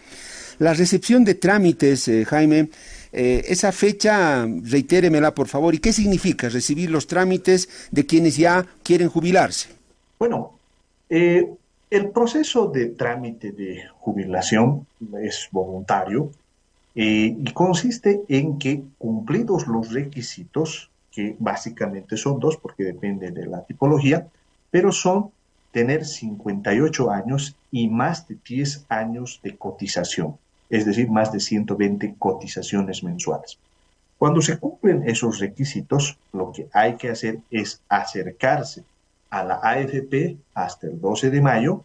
La 0.60 0.74
recepción 0.74 1.26
de 1.26 1.36
trámites, 1.36 2.10
Jaime, 2.28 2.70
eh, 3.18 3.46
esa 3.48 3.72
fecha, 3.72 4.46
reitéremela 4.46 5.34
por 5.34 5.48
favor, 5.48 5.74
¿y 5.74 5.80
qué 5.80 5.94
significa 5.94 6.50
recibir 6.50 6.92
los 6.92 7.08
trámites 7.08 7.88
de 7.90 8.06
quienes 8.06 8.36
ya 8.36 8.66
quieren 8.84 9.08
jubilarse? 9.08 9.70
Bueno, 10.20 10.60
eh, 11.10 11.50
el 11.90 12.10
proceso 12.10 12.68
de 12.68 12.88
trámite 12.88 13.54
de 13.54 13.86
jubilación 14.00 14.86
es 15.22 15.48
voluntario 15.50 16.30
eh, 16.94 17.38
y 17.40 17.54
consiste 17.54 18.24
en 18.28 18.60
que 18.60 18.84
cumplidos 18.98 19.66
los 19.68 19.94
requisitos, 19.94 20.90
que 21.10 21.38
básicamente 21.40 22.18
son 22.18 22.42
dos 22.42 22.58
porque 22.58 22.84
depende 22.84 23.32
de 23.32 23.46
la 23.46 23.64
tipología, 23.64 24.28
pero 24.72 24.92
son 24.92 25.32
tener 25.76 26.06
58 26.06 27.12
años 27.12 27.56
y 27.70 27.90
más 27.90 28.28
de 28.28 28.38
10 28.48 28.86
años 28.88 29.42
de 29.44 29.58
cotización 29.58 30.38
es 30.70 30.86
decir, 30.86 31.10
más 31.10 31.32
de 31.32 31.40
120 31.40 32.16
cotizaciones 32.18 33.04
mensuales. 33.04 33.58
Cuando 34.18 34.42
se 34.42 34.58
cumplen 34.58 35.08
esos 35.08 35.40
requisitos, 35.40 36.18
lo 36.32 36.52
que 36.52 36.68
hay 36.74 36.96
que 36.96 37.10
hacer 37.10 37.40
es 37.52 37.82
acercarse 37.90 38.84
a 39.30 39.44
la 39.44 39.60
AFP 39.62 40.38
hasta 40.54 40.88
el 40.88 41.00
12 41.00 41.30
de 41.30 41.42
mayo 41.42 41.84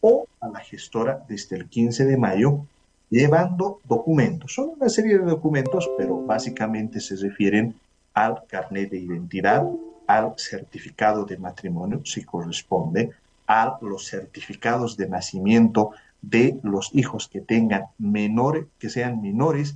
o 0.00 0.26
a 0.40 0.48
la 0.48 0.60
gestora 0.60 1.24
desde 1.28 1.56
el 1.56 1.68
15 1.68 2.04
de 2.04 2.16
mayo 2.16 2.64
llevando 3.10 3.80
documentos. 3.84 4.54
Son 4.54 4.70
una 4.76 4.88
serie 4.88 5.18
de 5.18 5.24
documentos, 5.24 5.90
pero 5.98 6.24
básicamente 6.24 7.00
se 7.00 7.16
refieren 7.16 7.74
al 8.14 8.46
carnet 8.46 8.90
de 8.90 8.98
identidad, 8.98 9.66
al 10.06 10.34
certificado 10.36 11.24
de 11.24 11.36
matrimonio, 11.36 12.00
si 12.04 12.24
corresponde, 12.24 13.10
a 13.52 13.78
los 13.82 14.06
certificados 14.08 14.96
de 14.96 15.10
nacimiento 15.10 15.90
de 16.22 16.58
los 16.62 16.88
hijos 16.94 17.28
que 17.28 17.42
tengan 17.42 17.84
menores, 17.98 18.64
que 18.78 18.88
sean 18.88 19.20
menores 19.20 19.74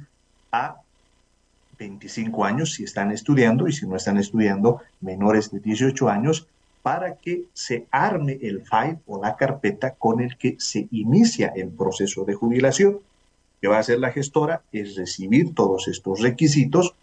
a 0.50 0.76
25 1.78 2.47
años 2.47 2.73
si 2.73 2.85
están 2.85 3.12
estudiando 3.12 3.68
y 3.68 3.73
si 3.73 3.87
no 3.87 3.97
están 3.97 4.16
estudiando 4.16 4.80
menores 5.02 5.50
de 5.50 5.61
18 5.61 6.09
años 6.09 6.47
para 6.80 7.16
que 7.16 7.45
se 7.52 7.87
arme 7.90 8.38
el 8.40 8.62
file 8.62 9.00
o 9.06 9.21
la 9.23 9.37
carpeta 9.37 9.90
con 9.90 10.23
el 10.23 10.38
que 10.38 10.56
se 10.59 10.88
inicia 10.90 11.52
el 11.54 11.68
proceso 11.68 12.25
de 12.25 12.33
jubilación. 12.35 13.00
que 13.61 13.68
va 13.68 13.76
a 13.76 13.80
hacer 13.80 13.99
la 13.99 14.12
gestora 14.12 14.62
es 14.73 14.97
recibir 14.97 15.54
todos 15.54 15.88
estos 15.88 16.21
requisitos, 16.21 16.95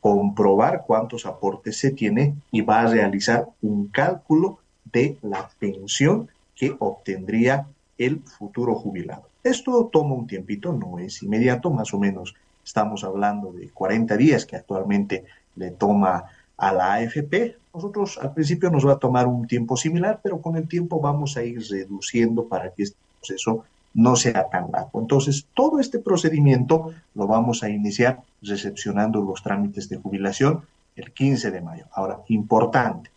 comprobar 0.00 0.84
cuántos 0.86 1.26
aportes 1.26 1.76
se 1.76 1.90
tiene 1.90 2.34
y 2.52 2.60
va 2.60 2.82
a 2.82 2.86
realizar 2.86 3.46
un 3.62 3.88
cálculo 3.88 4.59
de 4.84 5.18
la 5.22 5.48
pensión 5.58 6.28
que 6.54 6.74
obtendría 6.78 7.66
el 7.98 8.20
futuro 8.20 8.74
jubilado. 8.74 9.24
Esto 9.42 9.88
toma 9.92 10.14
un 10.14 10.26
tiempito, 10.26 10.72
no 10.72 10.98
es 10.98 11.22
inmediato, 11.22 11.70
más 11.70 11.94
o 11.94 11.98
menos 11.98 12.34
estamos 12.64 13.04
hablando 13.04 13.52
de 13.52 13.68
40 13.70 14.16
días 14.16 14.44
que 14.44 14.56
actualmente 14.56 15.24
le 15.56 15.70
toma 15.70 16.24
a 16.56 16.72
la 16.72 16.94
AFP. 16.94 17.56
Nosotros 17.74 18.18
al 18.18 18.34
principio 18.34 18.70
nos 18.70 18.86
va 18.86 18.92
a 18.92 18.98
tomar 18.98 19.26
un 19.26 19.46
tiempo 19.46 19.76
similar, 19.76 20.20
pero 20.22 20.40
con 20.40 20.56
el 20.56 20.68
tiempo 20.68 21.00
vamos 21.00 21.36
a 21.36 21.42
ir 21.42 21.62
reduciendo 21.68 22.46
para 22.46 22.70
que 22.70 22.84
este 22.84 22.98
proceso 23.18 23.64
no 23.94 24.14
sea 24.16 24.48
tan 24.50 24.70
largo. 24.70 25.00
Entonces, 25.00 25.46
todo 25.54 25.80
este 25.80 25.98
procedimiento 25.98 26.92
lo 27.14 27.26
vamos 27.26 27.62
a 27.62 27.70
iniciar 27.70 28.22
recepcionando 28.42 29.20
los 29.20 29.42
trámites 29.42 29.88
de 29.88 29.96
jubilación 29.96 30.62
el 30.96 31.12
15 31.12 31.50
de 31.50 31.60
mayo. 31.60 31.86
Ahora, 31.92 32.20
importante, 32.28 33.10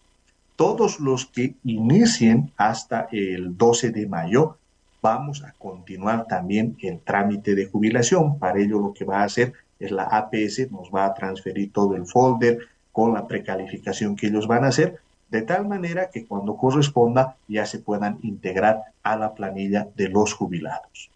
todos 0.56 1.00
los 1.00 1.26
que 1.26 1.56
inicien 1.64 2.52
hasta 2.58 3.08
el 3.12 3.58
12 3.58 3.92
de 3.92 4.08
mayo, 4.08 4.58
vamos 5.02 5.44
a 5.44 5.54
continuar 5.54 6.28
también 6.28 6.78
el 6.82 7.00
trámite 7.00 7.56
de 7.56 7.66
jubilación. 7.66 8.40
Para 8.40 8.60
ello 8.60 8.80
lo 8.80 8.94
que 8.94 9.06
va 9.06 9.22
a 9.22 9.26
hacer 9.26 9.54
es 9.80 9.92
la 9.92 10.04
APS, 10.04 10.72
nos 10.72 10.90
va 10.90 11.06
a 11.06 11.14
transferir 11.14 11.72
todo 11.72 11.96
el 11.96 12.06
folder 12.06 12.60
con 12.92 13.14
la 13.14 13.28
precalificación 13.28 14.16
que 14.16 14.28
ellos 14.28 14.48
van 14.48 14.64
a 14.64 14.68
hacer, 14.68 15.00
de 15.30 15.42
tal 15.42 15.68
manera 15.68 16.10
que 16.10 16.26
cuando 16.26 16.56
corresponda 16.56 17.36
ya 17.48 17.66
se 17.66 17.80
puedan 17.80 18.20
integrar 18.22 18.84
a 19.02 19.18
la 19.18 19.34
planilla 19.34 19.88
de 19.96 20.10
los 20.10 20.34
jubilados. 20.34 21.10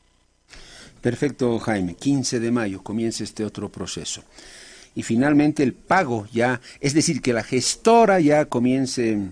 Perfecto, 1.02 1.58
Jaime. 1.60 1.94
15 1.94 2.40
de 2.40 2.52
mayo 2.52 2.84
comienza 2.84 3.24
este 3.24 3.46
otro 3.46 3.70
proceso. 3.70 4.24
Y 4.98 5.04
finalmente 5.04 5.62
el 5.62 5.74
pago 5.74 6.26
ya, 6.34 6.60
es 6.82 6.96
decir, 6.96 7.22
que 7.22 7.32
la 7.32 7.44
gestora 7.44 8.20
ya 8.20 8.46
comience 8.46 9.30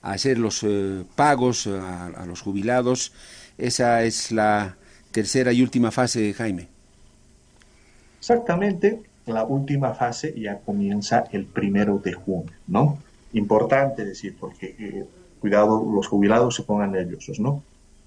a 0.00 0.12
hacer 0.12 0.38
los 0.38 0.62
eh, 0.62 1.02
pagos 1.16 1.66
a, 1.66 2.24
los 2.24 2.40
jubilados. 2.40 3.12
Esa 3.58 4.04
es 4.04 4.30
la 4.30 4.76
tercera 5.10 5.52
y 5.52 5.60
última 5.60 5.90
fase, 5.90 6.32
Jaime. 6.34 6.68
Exactamente, 8.20 9.02
la 9.26 9.42
última 9.42 9.92
fase 9.94 10.32
ya 10.40 10.60
comienza 10.60 11.24
el 11.32 11.44
primero 11.44 11.98
de 11.98 12.12
junio, 12.12 12.52
¿no? 12.68 12.96
Importante 13.32 14.04
decir, 14.04 14.36
porque 14.38 14.76
eh, 14.78 15.04
cuidado, 15.40 15.84
los 15.92 16.06
jubilados 16.06 16.54
se 16.54 16.62
pongan 16.62 16.92
nerviosos, 16.92 17.40
¿no? 17.40 17.64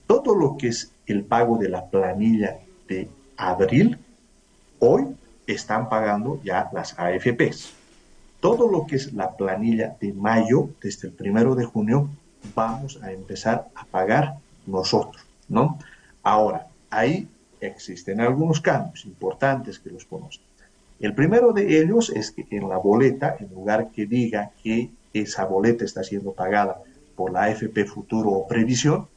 Todo 0.08 0.34
lo 0.34 0.56
que 0.56 0.70
es 0.70 0.94
el 1.08 1.26
pago 1.26 1.58
de 1.58 1.68
la 1.68 1.88
planilla 1.88 2.58
de 2.88 3.10
abril, 3.36 3.98
hoy 4.80 5.08
están 5.54 5.90
pagando 5.90 6.42
ya 6.44 6.70
las 6.74 6.98
AFPs. 6.98 7.74
Todo 8.40 8.70
lo 8.70 8.88
que 8.88 8.96
es 8.96 9.14
la 9.14 9.36
planilla 9.36 9.96
de 10.00 10.14
mayo, 10.14 10.70
desde 10.82 11.08
el 11.08 11.14
primero 11.14 11.56
de 11.56 11.66
junio, 11.66 12.10
vamos 12.56 13.00
a 13.04 13.12
empezar 13.12 13.68
a 13.76 13.86
pagar 13.86 14.36
nosotros, 14.66 15.24
¿no? 15.48 15.78
Ahora, 16.24 16.68
ahí 16.90 17.28
existen 17.60 18.22
algunos 18.22 18.60
cambios 18.62 19.06
importantes 19.06 19.80
que 19.80 19.92
los 19.92 20.06
conocen. 20.06 20.42
El 21.00 21.14
primero 21.16 21.52
de 21.54 21.82
ellos 21.82 22.12
es 22.12 22.32
que 22.32 22.46
en 22.52 22.70
la 22.70 22.78
boleta, 22.78 23.36
en 23.40 23.50
lugar 23.54 23.90
que 23.92 24.06
diga 24.06 24.52
que 24.64 24.92
esa 25.14 25.46
boleta 25.46 25.84
está 25.84 26.04
siendo 26.04 26.34
pagada 26.34 26.78
por 27.16 27.32
la 27.32 27.44
AFP 27.44 27.86
Futuro 27.86 28.32
o 28.32 28.48
Previsión, 28.48 29.08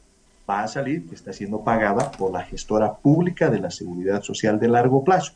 va 0.49 0.63
a 0.63 0.67
salir 0.67 1.07
que 1.07 1.15
está 1.15 1.33
siendo 1.33 1.63
pagada 1.63 2.11
por 2.11 2.31
la 2.31 2.43
gestora 2.43 2.95
pública 2.95 3.49
de 3.49 3.59
la 3.59 3.71
Seguridad 3.71 4.21
Social 4.21 4.59
de 4.59 4.67
largo 4.67 5.03
plazo. 5.03 5.33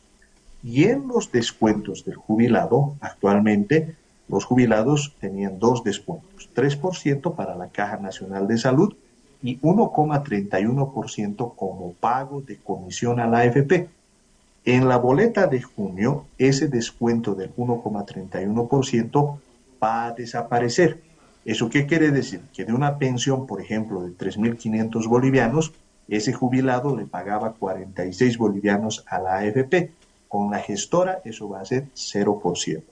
Y 0.62 0.84
en 0.84 1.08
los 1.08 1.32
descuentos 1.32 2.04
del 2.04 2.16
jubilado, 2.16 2.94
actualmente 3.00 3.96
los 4.28 4.44
jubilados 4.44 5.14
tenían 5.20 5.58
dos 5.58 5.82
descuentos, 5.82 6.48
3% 6.54 7.34
para 7.34 7.56
la 7.56 7.68
Caja 7.68 7.96
Nacional 7.96 8.46
de 8.46 8.58
Salud 8.58 8.94
y 9.42 9.58
1,31% 9.60 11.54
como 11.56 11.92
pago 11.94 12.42
de 12.42 12.56
comisión 12.58 13.18
a 13.20 13.26
la 13.26 13.38
AFP. 13.38 13.88
En 14.66 14.86
la 14.88 14.98
boleta 14.98 15.46
de 15.46 15.62
junio, 15.62 16.26
ese 16.38 16.68
descuento 16.68 17.34
del 17.34 17.54
1,31% 17.56 19.38
va 19.82 20.06
a 20.06 20.12
desaparecer. 20.12 21.00
¿Eso 21.46 21.70
qué 21.70 21.86
quiere 21.86 22.10
decir? 22.10 22.42
Que 22.52 22.66
de 22.66 22.74
una 22.74 22.98
pensión, 22.98 23.46
por 23.46 23.62
ejemplo, 23.62 24.02
de 24.02 24.10
3.500 24.10 25.08
bolivianos, 25.08 25.72
ese 26.06 26.34
jubilado 26.34 26.94
le 26.94 27.06
pagaba 27.06 27.54
46 27.54 28.36
bolivianos 28.36 29.04
a 29.08 29.18
la 29.18 29.38
AFP 29.38 29.92
con 30.30 30.48
la 30.52 30.60
gestora 30.60 31.20
eso 31.24 31.48
va 31.48 31.60
a 31.60 31.64
ser 31.64 31.88
0%. 31.94 32.82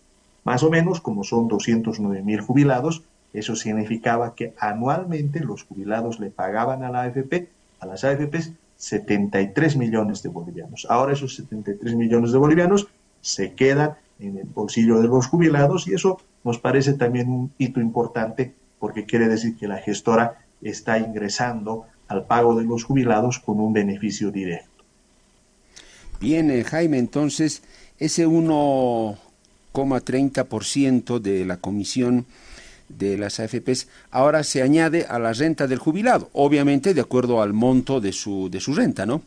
Más 0.43 0.63
o 0.65 0.71
menos, 0.71 1.01
como 1.01 1.23
son 1.23 1.47
209 1.47 2.23
mil 2.23 2.41
jubilados, 2.41 3.05
eso 3.33 3.55
significaba 3.55 4.35
que 4.35 4.55
anualmente 4.59 5.39
los 5.39 5.63
jubilados 5.63 6.19
le 6.19 6.31
pagaban 6.31 6.83
a 6.83 6.91
la 6.91 7.03
AFP, 7.03 7.49
a 7.79 7.87
las 7.87 8.03
AFPs, 8.03 8.53
73 8.77 9.77
millones 9.77 10.23
de 10.25 10.31
bolivianos. 10.31 10.87
Ahora 10.91 11.13
esos 11.13 11.37
73 11.37 11.95
millones 11.95 12.33
de 12.33 12.39
bolivianos 12.39 12.89
se 13.21 13.55
quedan 13.55 13.95
en 14.19 14.37
el 14.39 14.47
bolsillo 14.47 15.01
de 15.01 15.07
los 15.07 15.29
jubilados 15.29 15.87
y 15.87 15.95
eso 15.95 16.21
nos 16.43 16.59
parece 16.59 16.95
también 16.95 17.29
un 17.29 17.53
hito 17.57 17.81
importante 17.81 18.53
porque 18.81 19.05
quiere 19.05 19.29
decir 19.29 19.57
que 19.57 19.69
la 19.69 19.79
gestora 19.79 20.45
está 20.61 20.99
ingresando 20.99 21.87
al 22.09 22.25
pago 22.25 22.57
de 22.57 22.65
los 22.65 22.83
jubilados 22.83 23.39
con 23.39 23.61
un 23.61 23.73
beneficio 23.73 24.33
directo. 24.33 24.68
Bien, 26.21 26.65
Jaime, 26.65 26.99
entonces 26.99 27.63
ese 27.99 28.27
1,30% 28.27 31.21
de 31.21 31.45
la 31.45 31.59
comisión 31.59 32.27
de 32.89 33.19
las 33.19 33.39
AFPs 33.39 33.89
ahora 34.11 34.43
se 34.43 34.63
añade 34.63 35.05
a 35.05 35.19
la 35.19 35.33
renta 35.33 35.67
del 35.67 35.79
jubilado, 35.79 36.31
obviamente 36.33 36.95
de 36.95 37.01
acuerdo 37.01 37.43
al 37.43 37.53
monto 37.53 38.01
de 38.01 38.13
su, 38.13 38.49
de 38.51 38.61
su 38.61 38.75
renta, 38.75 39.07
¿no? 39.07 39.23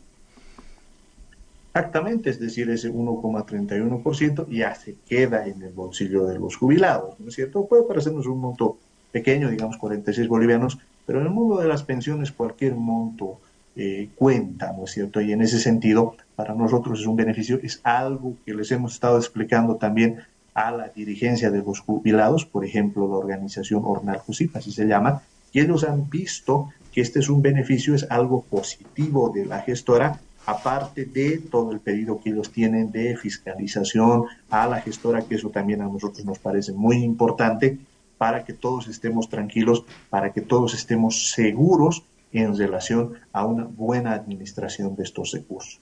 Exactamente, 1.74 2.28
es 2.28 2.38
decir, 2.38 2.68
ese 2.68 2.92
1,31% 2.92 4.46
ya 4.50 4.74
se 4.74 4.96
queda 5.08 5.46
en 5.46 5.62
el 5.62 5.72
bolsillo 5.72 6.26
de 6.26 6.38
los 6.38 6.56
jubilados, 6.56 7.18
¿no 7.18 7.28
es 7.28 7.34
cierto? 7.34 7.66
Puede 7.66 7.84
parecernos 7.84 8.26
un 8.26 8.40
monto 8.40 8.76
pequeño, 9.10 9.48
digamos 9.48 9.78
46 9.78 10.28
bolivianos, 10.28 10.78
pero 11.06 11.20
en 11.20 11.26
el 11.26 11.32
mundo 11.32 11.58
de 11.58 11.68
las 11.68 11.82
pensiones 11.82 12.32
cualquier 12.32 12.74
monto 12.74 13.40
eh, 13.76 14.10
cuenta, 14.14 14.72
¿no 14.72 14.84
es 14.84 14.90
cierto? 14.90 15.20
Y 15.20 15.32
en 15.32 15.42
ese 15.42 15.58
sentido, 15.58 16.16
para 16.36 16.54
nosotros 16.54 17.00
es 17.00 17.06
un 17.06 17.16
beneficio, 17.16 17.58
es 17.62 17.80
algo 17.84 18.36
que 18.44 18.54
les 18.54 18.70
hemos 18.70 18.94
estado 18.94 19.16
explicando 19.16 19.76
también 19.76 20.20
a 20.54 20.70
la 20.70 20.88
dirigencia 20.88 21.50
de 21.50 21.62
los 21.62 21.80
jubilados, 21.80 22.44
por 22.44 22.64
ejemplo, 22.64 23.08
la 23.08 23.16
organización 23.16 23.82
Ornal 23.84 24.18
Jusip, 24.18 24.54
así 24.56 24.70
se 24.72 24.86
llama, 24.86 25.22
y 25.52 25.60
ellos 25.60 25.84
han 25.84 26.08
visto 26.10 26.70
que 26.92 27.00
este 27.00 27.20
es 27.20 27.30
un 27.30 27.40
beneficio, 27.40 27.94
es 27.94 28.06
algo 28.10 28.42
positivo 28.42 29.30
de 29.30 29.46
la 29.46 29.60
gestora, 29.60 30.20
aparte 30.44 31.04
de 31.04 31.38
todo 31.38 31.72
el 31.72 31.80
pedido 31.80 32.20
que 32.20 32.30
ellos 32.30 32.50
tienen 32.50 32.90
de 32.90 33.16
fiscalización 33.16 34.24
a 34.50 34.66
la 34.66 34.80
gestora, 34.80 35.22
que 35.22 35.36
eso 35.36 35.50
también 35.50 35.80
a 35.80 35.86
nosotros 35.86 36.24
nos 36.24 36.38
parece 36.38 36.72
muy 36.72 36.98
importante 36.98 37.78
para 38.18 38.44
que 38.44 38.52
todos 38.52 38.88
estemos 38.88 39.28
tranquilos, 39.28 39.84
para 40.10 40.32
que 40.32 40.40
todos 40.40 40.74
estemos 40.74 41.30
seguros 41.30 42.04
en 42.32 42.56
relación 42.56 43.14
a 43.32 43.46
una 43.46 43.64
buena 43.64 44.12
administración 44.14 44.96
de 44.96 45.04
estos 45.04 45.32
recursos. 45.32 45.80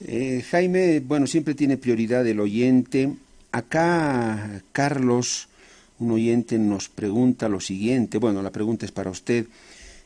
Eh, 0.00 0.44
Jaime, 0.50 1.00
bueno, 1.00 1.26
siempre 1.26 1.54
tiene 1.54 1.76
prioridad 1.76 2.26
el 2.26 2.40
oyente. 2.40 3.14
Acá 3.52 4.62
Carlos, 4.72 5.48
un 5.98 6.12
oyente, 6.12 6.58
nos 6.58 6.88
pregunta 6.88 7.48
lo 7.48 7.60
siguiente, 7.60 8.18
bueno, 8.18 8.42
la 8.42 8.50
pregunta 8.50 8.86
es 8.86 8.92
para 8.92 9.10
usted. 9.10 9.46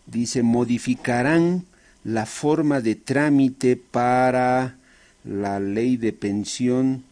Dice, 0.06 0.42
¿modificarán 0.42 1.64
la 2.04 2.26
forma 2.26 2.80
de 2.80 2.94
trámite 2.94 3.76
para 3.76 4.76
la 5.24 5.58
ley 5.58 5.96
de 5.96 6.12
pensión 6.12 7.04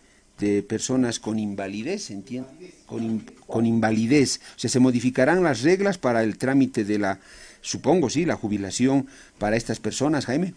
de 0.45 0.63
personas 0.63 1.19
con 1.21 1.39
invalidez, 1.39 2.11
¿entiende? 2.11 2.75
Con, 2.87 3.25
con, 3.47 3.65
invalidez. 3.65 4.41
O 4.57 4.59
sea, 4.59 4.69
se 4.69 4.81
modificarán 4.81 5.43
las 5.43 5.63
reglas 5.63 5.97
para 5.97 6.23
el 6.23 6.37
trámite 6.37 6.85
de 6.85 6.99
la, 6.99 7.19
supongo, 7.61 8.11
sí, 8.11 8.25
la 8.25 8.37
jubilación 8.37 9.07
para 9.39 9.57
estas 9.57 9.81
personas, 9.81 10.27
Jaime. 10.27 10.53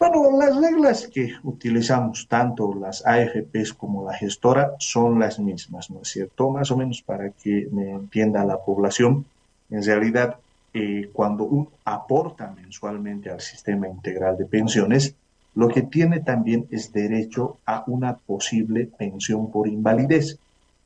Bueno, 0.00 0.36
las 0.36 0.56
reglas 0.56 1.06
que 1.06 1.34
utilizamos 1.44 2.26
tanto 2.28 2.74
las 2.74 3.06
AFPs 3.06 3.72
como 3.74 4.04
la 4.04 4.14
gestora 4.14 4.72
son 4.80 5.20
las 5.20 5.38
mismas, 5.38 5.90
¿no 5.90 6.02
es 6.02 6.08
cierto? 6.08 6.50
Más 6.50 6.72
o 6.72 6.76
menos 6.76 7.02
para 7.02 7.30
que 7.30 7.68
me 7.70 7.92
entienda 7.92 8.44
la 8.44 8.58
población, 8.58 9.24
en 9.70 9.84
realidad, 9.84 10.38
eh, 10.74 11.08
cuando 11.12 11.44
uno 11.44 11.68
aporta 11.84 12.50
mensualmente 12.50 13.30
al 13.30 13.40
sistema 13.40 13.86
integral 13.86 14.36
de 14.36 14.46
pensiones, 14.46 15.14
lo 15.54 15.68
que 15.68 15.82
tiene 15.82 16.20
también 16.20 16.66
es 16.70 16.92
derecho 16.92 17.58
a 17.66 17.84
una 17.86 18.16
posible 18.16 18.88
pensión 18.96 19.50
por 19.50 19.68
invalidez. 19.68 20.38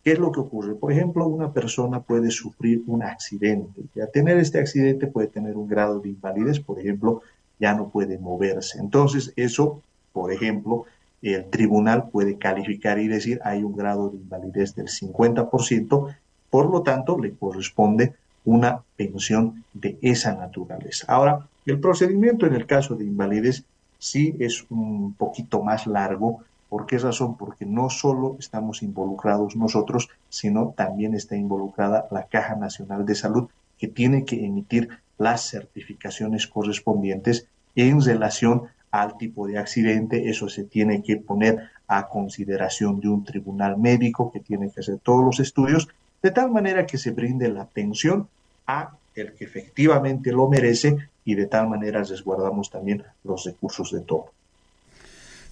¿Qué 0.03 0.13
es 0.13 0.19
lo 0.19 0.33
que 0.33 0.41
ocurre? 0.41 0.75
Por 0.75 0.93
ejemplo, 0.93 1.27
una 1.27 1.53
persona 1.53 2.01
puede 2.01 2.31
sufrir 2.31 2.83
un 2.87 3.03
accidente 3.03 3.83
y 3.95 4.01
a 4.01 4.07
tener 4.07 4.39
este 4.39 4.59
accidente 4.59 5.07
puede 5.07 5.29
tener 5.29 5.57
un 5.57 5.69
grado 5.69 6.01
de 6.01 6.11
invalidez, 6.11 6.61
por 6.61 6.79
ejemplo, 6.79 7.23
ya 7.59 7.75
no 7.75 7.89
puede 7.89 8.19
moverse. 8.19 8.79
Entonces, 8.79 9.33
eso, 9.37 9.83
por 10.13 10.33
ejemplo, 10.33 10.85
el 11.23 11.45
tribunal 11.47 12.09
puede 12.11 12.37
calificar 12.37 12.99
y 12.99 13.09
decir 13.09 13.41
hay 13.43 13.63
un 13.63 13.77
grado 13.77 14.11
de 14.11 14.17
invalidez 14.17 14.75
del 14.75 14.89
50%, 14.89 16.15
por 16.51 16.71
lo 16.71 16.83
tanto, 16.83 17.19
le 17.19 17.33
corresponde 17.33 18.15
una 18.45 18.83
pensión 18.97 19.65
de 19.75 19.99
esa 20.03 20.35
naturaleza. 20.35 21.07
Ahora, 21.09 21.49
el 21.67 21.81
procedimiento 21.81 22.47
en 22.47 22.55
el 22.55 22.67
caso 22.67 22.95
de 22.95 23.05
invalidez 23.05 23.65
sí 23.99 24.37
es 24.39 24.65
un 24.71 25.15
poquito 25.15 25.63
más 25.63 25.87
largo. 25.87 26.41
¿Por 26.69 26.87
qué 26.87 26.99
razón? 26.99 27.37
Porque 27.37 27.65
no 27.65 27.91
solo 27.91 28.37
estamos 28.39 28.83
involucrados 28.83 29.57
nosotros, 29.57 30.09
sino 30.29 30.75
también 30.77 31.15
está 31.15 31.37
involucrada 31.37 32.09
la 32.11 32.25
Caja 32.25 32.57
Nacional 32.57 33.07
de 33.07 33.15
Salud, 33.15 33.49
que 33.79 33.89
tiene 33.89 34.25
que 34.25 34.45
emitir 34.45 34.89
las 35.19 35.49
certificaciones 35.49 36.47
correspondientes 36.47 37.47
en 37.75 38.03
relación 38.03 38.63
al 38.91 39.17
tipo 39.17 39.47
de 39.47 39.59
accidente. 39.59 40.29
Eso 40.29 40.49
se 40.49 40.65
tiene 40.65 41.03
que 41.03 41.17
poner 41.17 41.71
a 41.87 42.09
consideración 42.09 43.01
de 43.01 43.09
un 43.09 43.25
tribunal 43.25 43.79
médico 43.79 44.33
que 44.33 44.41
tiene 44.41 44.71
que 44.71 44.81
hacer 44.81 44.99
todos 44.99 45.25
los 45.25 45.41
estudios, 45.41 45.89
de 46.23 46.31
tal 46.31 46.51
manera 46.51 46.87
que 46.87 46.99
se 46.99 47.13
brinde 47.13 47.49
la 47.49 47.67
pensión 47.67 48.29
a 48.67 48.97
el 49.15 49.33
que 49.33 49.45
efectivamente 49.45 50.33
lo 50.33 50.49
merece 50.49 50.97
y 51.27 51.35
de 51.35 51.47
tal 51.47 51.69
manera 51.69 52.03
resguardamos 52.03 52.71
también 52.71 53.03
los 53.25 53.45
recursos 53.45 53.91
de 53.91 54.01
todo. 54.01 54.31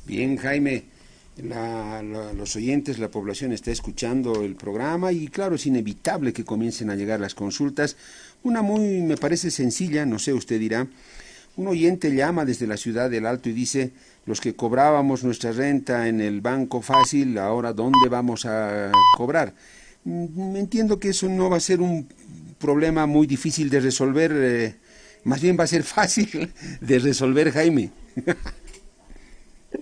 Bien, 0.06 0.36
Jaime, 0.36 0.84
los 1.36 2.54
oyentes, 2.54 2.98
la 3.00 3.10
población 3.10 3.52
está 3.52 3.72
escuchando 3.72 4.44
el 4.44 4.54
programa 4.54 5.10
y 5.10 5.26
claro, 5.26 5.56
es 5.56 5.66
inevitable 5.66 6.32
que 6.32 6.44
comiencen 6.44 6.90
a 6.90 6.94
llegar 6.94 7.18
las 7.18 7.34
consultas. 7.34 7.96
Una 8.44 8.62
muy, 8.62 9.00
me 9.02 9.16
parece 9.16 9.50
sencilla, 9.50 10.06
no 10.06 10.20
sé, 10.20 10.32
usted 10.32 10.60
dirá, 10.60 10.86
un 11.56 11.66
oyente 11.66 12.14
llama 12.14 12.44
desde 12.44 12.68
la 12.68 12.76
ciudad 12.76 13.10
del 13.10 13.26
Alto 13.26 13.48
y 13.48 13.52
dice, 13.52 13.92
los 14.26 14.40
que 14.40 14.54
cobrábamos 14.54 15.24
nuestra 15.24 15.50
renta 15.50 16.06
en 16.06 16.20
el 16.20 16.40
banco 16.40 16.82
fácil, 16.82 17.36
ahora 17.38 17.72
¿dónde 17.72 18.08
vamos 18.08 18.46
a 18.46 18.92
cobrar? 19.16 19.54
Mm, 20.04 20.54
entiendo 20.54 21.00
que 21.00 21.08
eso 21.08 21.28
no 21.28 21.50
va 21.50 21.56
a 21.56 21.60
ser 21.60 21.80
un 21.80 22.06
problema 22.60 23.06
muy 23.06 23.26
difícil 23.26 23.70
de 23.70 23.80
resolver. 23.80 24.32
Eh, 24.34 24.83
más 25.24 25.40
bien 25.40 25.56
va 25.58 25.64
a 25.64 25.68
ser 25.68 25.82
fácil 25.82 26.52
de 26.80 26.98
resolver, 26.98 27.50
Jaime. 27.50 27.90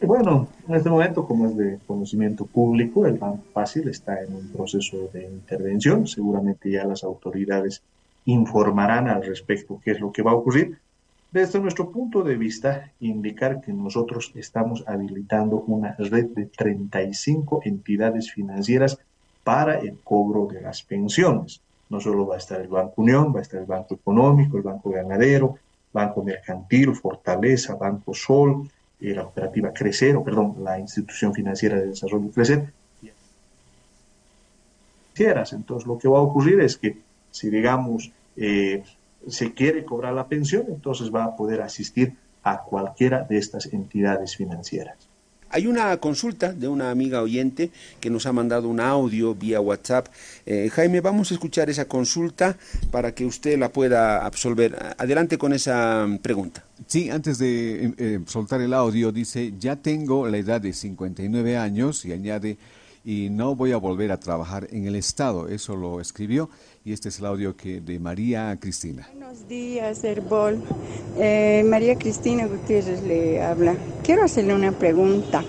Bueno, 0.00 0.48
en 0.66 0.74
este 0.74 0.88
momento, 0.88 1.26
como 1.26 1.46
es 1.46 1.56
de 1.56 1.78
conocimiento 1.86 2.46
público, 2.46 3.06
el 3.06 3.18
Banco 3.18 3.44
Fácil 3.52 3.88
está 3.88 4.22
en 4.22 4.34
un 4.34 4.48
proceso 4.48 5.10
de 5.12 5.24
intervención. 5.24 6.06
Seguramente 6.06 6.70
ya 6.70 6.84
las 6.84 7.04
autoridades 7.04 7.82
informarán 8.24 9.08
al 9.08 9.24
respecto 9.24 9.80
qué 9.84 9.92
es 9.92 10.00
lo 10.00 10.10
que 10.10 10.22
va 10.22 10.30
a 10.32 10.34
ocurrir. 10.34 10.78
Desde 11.30 11.60
nuestro 11.60 11.90
punto 11.90 12.22
de 12.22 12.36
vista, 12.36 12.90
indicar 13.00 13.60
que 13.60 13.72
nosotros 13.72 14.32
estamos 14.34 14.84
habilitando 14.86 15.60
una 15.66 15.94
red 15.98 16.26
de 16.26 16.46
35 16.46 17.62
entidades 17.64 18.32
financieras 18.32 18.98
para 19.44 19.78
el 19.78 19.98
cobro 20.02 20.46
de 20.46 20.60
las 20.60 20.82
pensiones. 20.82 21.60
No 21.92 22.00
solo 22.00 22.26
va 22.26 22.36
a 22.36 22.38
estar 22.38 22.58
el 22.60 22.68
Banco 22.68 23.02
Unión, 23.02 23.34
va 23.34 23.40
a 23.40 23.42
estar 23.42 23.60
el 23.60 23.66
Banco 23.66 23.94
Económico, 23.94 24.56
el 24.56 24.62
Banco 24.62 24.90
Ganadero, 24.90 25.56
Banco 25.92 26.24
Mercantil, 26.24 26.94
Fortaleza, 26.94 27.74
Banco 27.74 28.14
Sol, 28.14 28.66
eh, 28.98 29.14
la 29.14 29.24
cooperativa 29.24 29.72
Crecer, 29.74 30.16
o 30.16 30.24
perdón, 30.24 30.56
la 30.60 30.78
Institución 30.78 31.34
Financiera 31.34 31.76
de 31.76 31.88
Desarrollo 31.88 32.30
Crecer. 32.30 32.72
Entonces, 35.14 35.86
lo 35.86 35.98
que 35.98 36.08
va 36.08 36.18
a 36.18 36.22
ocurrir 36.22 36.60
es 36.60 36.78
que 36.78 36.96
si, 37.30 37.50
digamos, 37.50 38.10
eh, 38.36 38.82
se 39.28 39.52
quiere 39.52 39.84
cobrar 39.84 40.14
la 40.14 40.26
pensión, 40.26 40.64
entonces 40.68 41.14
va 41.14 41.24
a 41.24 41.36
poder 41.36 41.60
asistir 41.60 42.16
a 42.42 42.62
cualquiera 42.62 43.22
de 43.22 43.36
estas 43.36 43.66
entidades 43.66 44.34
financieras. 44.36 45.11
Hay 45.54 45.66
una 45.66 45.94
consulta 45.98 46.54
de 46.54 46.66
una 46.66 46.90
amiga 46.90 47.20
oyente 47.20 47.70
que 48.00 48.08
nos 48.08 48.24
ha 48.24 48.32
mandado 48.32 48.68
un 48.68 48.80
audio 48.80 49.34
vía 49.34 49.60
WhatsApp. 49.60 50.08
Eh, 50.46 50.70
Jaime, 50.72 51.02
vamos 51.02 51.30
a 51.30 51.34
escuchar 51.34 51.68
esa 51.68 51.84
consulta 51.84 52.56
para 52.90 53.14
que 53.14 53.26
usted 53.26 53.58
la 53.58 53.68
pueda 53.68 54.24
absolver. 54.24 54.94
Adelante 54.96 55.36
con 55.36 55.52
esa 55.52 56.08
pregunta. 56.22 56.64
Sí, 56.86 57.10
antes 57.10 57.36
de 57.36 57.84
eh, 57.84 57.94
eh, 57.98 58.20
soltar 58.24 58.62
el 58.62 58.72
audio, 58.72 59.12
dice, 59.12 59.52
ya 59.58 59.76
tengo 59.76 60.26
la 60.26 60.38
edad 60.38 60.58
de 60.58 60.72
59 60.72 61.58
años 61.58 62.02
y 62.06 62.12
añade, 62.12 62.56
y 63.04 63.28
no 63.28 63.54
voy 63.54 63.72
a 63.72 63.76
volver 63.76 64.10
a 64.10 64.18
trabajar 64.18 64.68
en 64.70 64.86
el 64.86 64.96
Estado. 64.96 65.48
Eso 65.48 65.76
lo 65.76 66.00
escribió 66.00 66.48
y 66.84 66.92
este 66.92 67.10
es 67.10 67.18
el 67.20 67.26
audio 67.26 67.56
que 67.56 67.80
de 67.80 67.98
María 67.98 68.56
Cristina. 68.60 69.08
Buenos 69.14 69.46
días, 69.48 70.02
Herbol. 70.02 70.60
Eh, 71.18 71.64
María 71.66 71.96
Cristina 71.96 72.46
Gutiérrez 72.46 73.02
le 73.02 73.40
habla. 73.42 73.76
Quiero 74.02 74.24
hacerle 74.24 74.54
una 74.54 74.72
pregunta. 74.72 75.44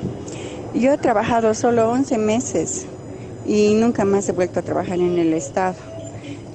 Yo 0.76 0.94
he 0.94 0.98
trabajado 0.98 1.54
solo 1.54 1.90
11 1.90 2.18
meses 2.20 2.86
y 3.48 3.74
nunca 3.74 4.06
más 4.06 4.30
he 4.30 4.32
vuelto 4.32 4.60
a 4.60 4.64
trabajar 4.64 5.00
en 5.00 5.18
el 5.18 5.34
Estado. 5.34 5.76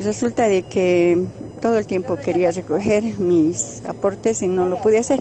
Resulta 0.01 0.47
de 0.47 0.63
que 0.63 1.27
todo 1.61 1.79
el 1.79 1.87
tiempo 1.87 2.17
quería 2.17 2.53
recoger 2.53 3.19
mis 3.19 3.83
aportes 3.85 4.43
y 4.43 4.49
no 4.49 4.69
lo 4.69 4.81
pude 4.81 4.99
hacer. 4.99 5.21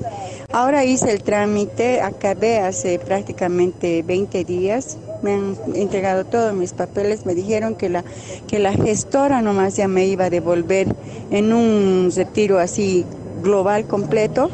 Ahora 0.58 0.84
hice 0.84 1.12
el 1.12 1.22
trámite, 1.22 2.02
acabé 2.02 2.58
hace 2.58 2.98
prácticamente 2.98 4.02
20 4.02 4.44
días 4.44 4.98
me 5.22 5.36
han 5.36 5.56
entregado 5.76 6.26
todos 6.26 6.56
mis 6.56 6.74
papeles, 6.74 7.28
me 7.28 7.36
dijeron 7.36 7.76
que 7.76 7.90
la, 7.90 8.04
que 8.48 8.58
la 8.58 8.74
gestora 8.74 9.44
nomás 9.44 9.76
ya 9.76 9.88
me 9.88 10.08
iba 10.08 10.26
a 10.26 10.30
devolver 10.32 10.88
en 11.30 11.54
un 11.54 12.12
retiro 12.16 12.58
así 12.58 13.06
global 13.44 13.86
completo. 13.86 14.50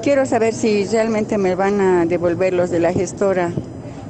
Quiero 0.00 0.26
saber 0.26 0.54
si 0.54 0.84
realmente 0.84 1.38
me 1.38 1.56
van 1.56 1.80
a 1.80 2.06
devolver 2.06 2.52
los 2.52 2.70
de 2.70 2.78
la 2.78 2.92
gestora, 2.92 3.52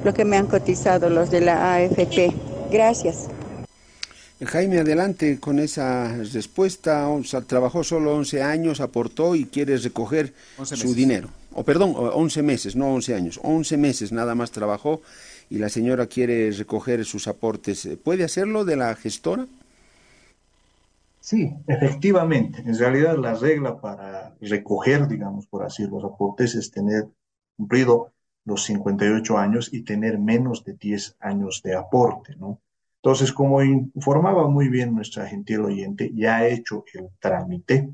lo 0.04 0.12
que 0.12 0.26
me 0.26 0.36
han 0.36 0.48
cotizado 0.48 1.08
los 1.08 1.30
de 1.30 1.40
la 1.40 1.76
AFP. 1.76 2.30
Gracias. 2.70 3.28
Jaime, 4.46 4.78
adelante 4.78 5.38
con 5.38 5.58
esa 5.58 6.16
respuesta. 6.16 7.08
O 7.08 7.22
sea, 7.24 7.40
trabajó 7.42 7.84
solo 7.84 8.14
11 8.14 8.42
años, 8.42 8.80
aportó 8.80 9.34
y 9.34 9.46
quiere 9.46 9.76
recoger 9.76 10.32
su 10.62 10.94
dinero. 10.94 11.28
O 11.52 11.62
perdón, 11.62 11.94
11 11.96 12.42
meses, 12.42 12.76
no 12.76 12.92
11 12.94 13.14
años. 13.14 13.40
11 13.42 13.76
meses 13.76 14.12
nada 14.12 14.34
más 14.34 14.50
trabajó 14.50 15.02
y 15.50 15.58
la 15.58 15.68
señora 15.68 16.06
quiere 16.06 16.50
recoger 16.50 17.04
sus 17.04 17.28
aportes, 17.28 17.88
¿puede 18.02 18.24
hacerlo 18.24 18.64
de 18.64 18.76
la 18.76 18.94
gestora? 18.96 19.46
Sí, 21.20 21.54
efectivamente. 21.66 22.62
En 22.66 22.78
realidad 22.78 23.16
la 23.16 23.34
regla 23.34 23.80
para 23.80 24.34
recoger, 24.40 25.08
digamos, 25.08 25.46
por 25.46 25.62
así, 25.62 25.86
los 25.86 26.04
aportes 26.04 26.54
es 26.54 26.70
tener 26.70 27.06
cumplido 27.56 28.12
los 28.44 28.64
58 28.64 29.38
años 29.38 29.72
y 29.72 29.82
tener 29.82 30.18
menos 30.18 30.64
de 30.64 30.74
10 30.74 31.16
años 31.20 31.62
de 31.62 31.76
aporte, 31.76 32.36
¿no? 32.36 32.60
Entonces, 33.04 33.34
como 33.34 33.62
informaba 33.62 34.48
muy 34.48 34.70
bien 34.70 34.94
nuestra 34.94 35.26
gentil 35.26 35.60
oyente, 35.60 36.10
ya 36.14 36.38
ha 36.38 36.48
hecho 36.48 36.86
el 36.94 37.10
trámite. 37.18 37.90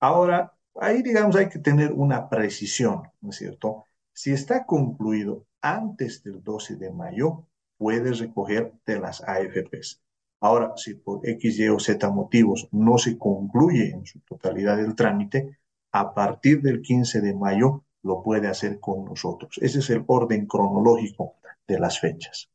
Ahora, 0.00 0.52
ahí, 0.74 1.00
digamos, 1.00 1.36
hay 1.36 1.48
que 1.48 1.60
tener 1.60 1.92
una 1.92 2.28
precisión, 2.28 3.02
¿no 3.20 3.30
es 3.30 3.36
cierto? 3.36 3.84
Si 4.12 4.32
está 4.32 4.66
concluido 4.66 5.46
antes 5.60 6.24
del 6.24 6.42
12 6.42 6.74
de 6.74 6.90
mayo, 6.90 7.46
puede 7.76 8.12
recoger 8.12 8.72
de 8.84 8.98
las 8.98 9.22
AFPs. 9.22 10.02
Ahora, 10.40 10.72
si 10.74 10.94
por 10.94 11.20
X, 11.22 11.56
Y 11.56 11.68
o 11.68 11.78
Z 11.78 12.10
motivos 12.10 12.68
no 12.72 12.98
se 12.98 13.16
concluye 13.16 13.90
en 13.90 14.06
su 14.06 14.18
totalidad 14.22 14.80
el 14.80 14.96
trámite, 14.96 15.56
a 15.92 16.12
partir 16.14 16.62
del 16.62 16.82
15 16.82 17.20
de 17.20 17.32
mayo 17.32 17.84
lo 18.02 18.24
puede 18.24 18.48
hacer 18.48 18.80
con 18.80 19.04
nosotros. 19.04 19.56
Ese 19.62 19.78
es 19.78 19.90
el 19.90 20.02
orden 20.08 20.46
cronológico 20.46 21.36
de 21.68 21.78
las 21.78 22.00
fechas. 22.00 22.50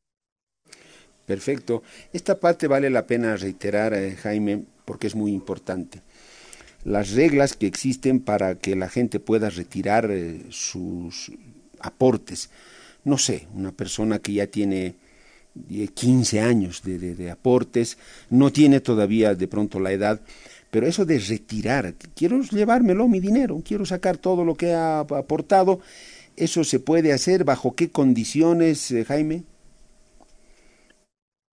Perfecto. 1.26 1.84
Esta 2.12 2.40
parte 2.40 2.68
vale 2.68 2.90
la 2.90 3.08
pena 3.08 3.38
reiterar, 3.38 3.94
eh, 3.94 4.16
Jaime, 4.16 4.64
porque 4.86 5.08
es 5.08 5.16
muy 5.16 5.32
importante. 5.32 6.02
Las 6.84 7.12
reglas 7.12 7.56
que 7.56 7.68
existen 7.68 8.20
para 8.20 8.56
que 8.56 8.76
la 8.76 8.90
gente 8.90 9.20
pueda 9.20 9.50
retirar 9.50 10.10
eh, 10.12 10.42
sus 10.50 11.32
aportes 11.80 12.50
no 13.04 13.18
sé, 13.18 13.48
una 13.54 13.72
persona 13.72 14.20
que 14.20 14.34
ya 14.34 14.48
tiene 14.48 14.96
15 15.94 16.42
años 16.42 16.82
de, 16.84 17.30
aportes, 17.30 17.98
no 18.30 18.52
tiene 18.52 18.80
todavía 18.80 19.36
de 19.36 19.48
pronto 19.48 19.80
la 19.80 19.92
edad, 19.92 20.22
pero 20.72 20.88
eso 20.88 21.06
de 21.06 21.20
retirar, 21.20 21.94
quiero 22.16 22.42
llevármelo 22.42 23.08
mi 23.08 23.20
dinero, 23.20 23.62
quiero 23.64 23.86
sacar 23.86 24.18
todo 24.18 24.44
lo 24.46 24.56
que 24.56 24.74
ha 24.74 25.00
aportado, 25.00 25.80
¿eso 26.36 26.64
se 26.64 26.80
puede 26.80 27.14
hacer? 27.14 27.44
¿Bajo 27.44 27.76
qué 27.76 27.92
condiciones, 27.92 28.90
eh, 28.92 29.06
Jaime? 29.06 29.44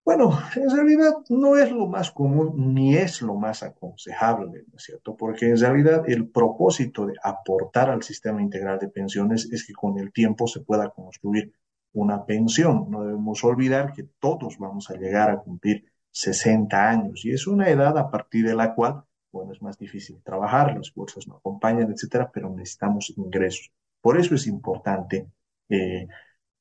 Bueno, 0.03 0.31
en 0.55 0.69
realidad 0.75 1.13
no 1.29 1.55
es 1.57 1.71
lo 1.71 1.85
más 1.87 2.09
común 2.11 2.73
ni 2.73 2.95
es 2.95 3.21
lo 3.21 3.35
más 3.35 3.61
aconsejable, 3.61 4.63
¿no 4.67 4.77
es 4.77 4.83
cierto? 4.83 5.15
Porque 5.15 5.47
en 5.47 5.59
realidad 5.59 6.03
el 6.07 6.27
propósito 6.27 7.05
de 7.05 7.13
aportar 7.23 7.91
al 7.91 8.01
sistema 8.01 8.41
integral 8.41 8.79
de 8.79 8.89
pensiones 8.89 9.47
es 9.51 9.65
que 9.65 9.73
con 9.73 9.99
el 9.99 10.11
tiempo 10.11 10.47
se 10.47 10.61
pueda 10.61 10.89
construir 10.89 11.53
una 11.93 12.25
pensión. 12.25 12.89
No 12.89 13.03
debemos 13.03 13.43
olvidar 13.43 13.93
que 13.93 14.03
todos 14.19 14.57
vamos 14.57 14.89
a 14.89 14.95
llegar 14.95 15.29
a 15.29 15.37
cumplir 15.37 15.85
60 16.09 16.89
años 16.89 17.23
y 17.23 17.31
es 17.31 17.45
una 17.45 17.69
edad 17.69 17.95
a 17.97 18.09
partir 18.09 18.47
de 18.47 18.55
la 18.55 18.73
cual, 18.73 19.03
bueno, 19.31 19.53
es 19.53 19.61
más 19.61 19.77
difícil 19.77 20.21
trabajar, 20.23 20.75
las 20.75 20.91
fuerzas 20.91 21.27
no 21.27 21.37
acompañan, 21.37 21.91
etcétera, 21.91 22.31
pero 22.33 22.49
necesitamos 22.49 23.13
ingresos. 23.15 23.71
Por 24.01 24.19
eso 24.19 24.33
es 24.33 24.47
importante 24.47 25.27
eh, 25.69 26.07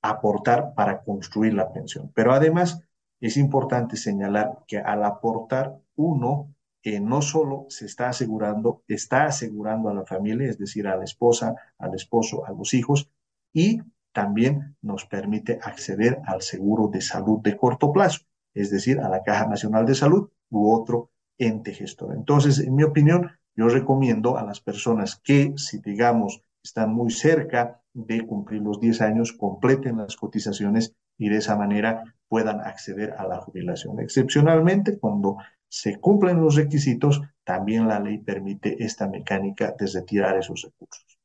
aportar 0.02 0.74
para 0.74 1.02
construir 1.02 1.54
la 1.54 1.72
pensión. 1.72 2.12
Pero 2.14 2.32
además 2.32 2.82
es 3.20 3.36
importante 3.36 3.96
señalar 3.96 4.64
que 4.66 4.78
al 4.78 5.04
aportar 5.04 5.78
uno, 5.96 6.54
eh, 6.82 7.00
no 7.00 7.20
solo 7.20 7.66
se 7.68 7.84
está 7.86 8.08
asegurando, 8.08 8.82
está 8.88 9.24
asegurando 9.24 9.90
a 9.90 9.94
la 9.94 10.06
familia, 10.06 10.48
es 10.48 10.58
decir, 10.58 10.88
a 10.88 10.96
la 10.96 11.04
esposa, 11.04 11.54
al 11.78 11.94
esposo, 11.94 12.46
a 12.46 12.52
los 12.52 12.72
hijos, 12.72 13.10
y 13.52 13.80
también 14.12 14.76
nos 14.80 15.04
permite 15.04 15.58
acceder 15.62 16.20
al 16.24 16.42
seguro 16.42 16.88
de 16.88 17.00
salud 17.00 17.40
de 17.42 17.56
corto 17.56 17.92
plazo, 17.92 18.20
es 18.54 18.70
decir, 18.70 18.98
a 19.00 19.08
la 19.08 19.22
Caja 19.22 19.46
Nacional 19.46 19.84
de 19.84 19.94
Salud 19.94 20.30
u 20.48 20.72
otro 20.72 21.10
ente 21.38 21.72
gestor. 21.72 22.14
Entonces, 22.14 22.58
en 22.58 22.74
mi 22.74 22.82
opinión, 22.82 23.30
yo 23.54 23.68
recomiendo 23.68 24.38
a 24.38 24.44
las 24.44 24.60
personas 24.60 25.20
que, 25.22 25.52
si 25.56 25.80
digamos, 25.80 26.42
están 26.62 26.92
muy 26.94 27.10
cerca 27.10 27.82
de 27.92 28.26
cumplir 28.26 28.62
los 28.62 28.80
10 28.80 29.00
años, 29.02 29.32
completen 29.32 29.98
las 29.98 30.16
cotizaciones 30.16 30.94
y 31.18 31.28
de 31.28 31.38
esa 31.38 31.56
manera 31.56 32.14
puedan 32.30 32.60
acceder 32.60 33.14
a 33.18 33.26
la 33.26 33.38
jubilación. 33.38 33.98
Excepcionalmente, 33.98 34.98
cuando 34.98 35.36
se 35.68 35.98
cumplen 35.98 36.40
los 36.40 36.54
requisitos, 36.54 37.20
también 37.42 37.88
la 37.88 37.98
ley 37.98 38.18
permite 38.18 38.84
esta 38.84 39.08
mecánica 39.08 39.74
de 39.76 39.86
retirar 39.86 40.38
esos 40.38 40.62
recursos. 40.62 41.18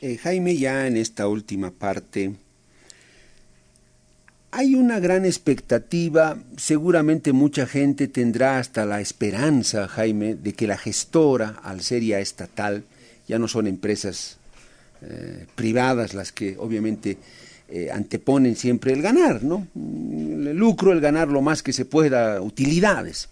Eh, 0.00 0.16
Jaime, 0.16 0.56
ya 0.56 0.88
en 0.88 0.96
esta 0.96 1.28
última 1.28 1.70
parte, 1.70 2.34
hay 4.50 4.74
una 4.74 4.98
gran 4.98 5.24
expectativa, 5.24 6.36
seguramente 6.56 7.32
mucha 7.32 7.66
gente 7.66 8.08
tendrá 8.08 8.58
hasta 8.58 8.84
la 8.86 9.00
esperanza, 9.00 9.86
Jaime, 9.86 10.34
de 10.34 10.52
que 10.52 10.66
la 10.66 10.78
gestora, 10.78 11.60
al 11.62 11.82
ser 11.82 12.02
ya 12.02 12.18
estatal, 12.18 12.84
ya 13.28 13.38
no 13.38 13.46
son 13.46 13.68
empresas 13.68 14.38
eh, 15.02 15.46
privadas 15.54 16.12
las 16.12 16.32
que 16.32 16.56
obviamente 16.58 17.18
eh, 17.68 17.90
anteponen 17.92 18.56
siempre 18.56 18.92
el 18.92 19.02
ganar, 19.02 19.42
¿no? 19.42 19.66
El 19.74 20.56
lucro, 20.56 20.92
el 20.92 21.00
ganar 21.00 21.28
lo 21.28 21.42
más 21.42 21.62
que 21.62 21.72
se 21.72 21.84
pueda, 21.84 22.40
utilidades. 22.40 23.28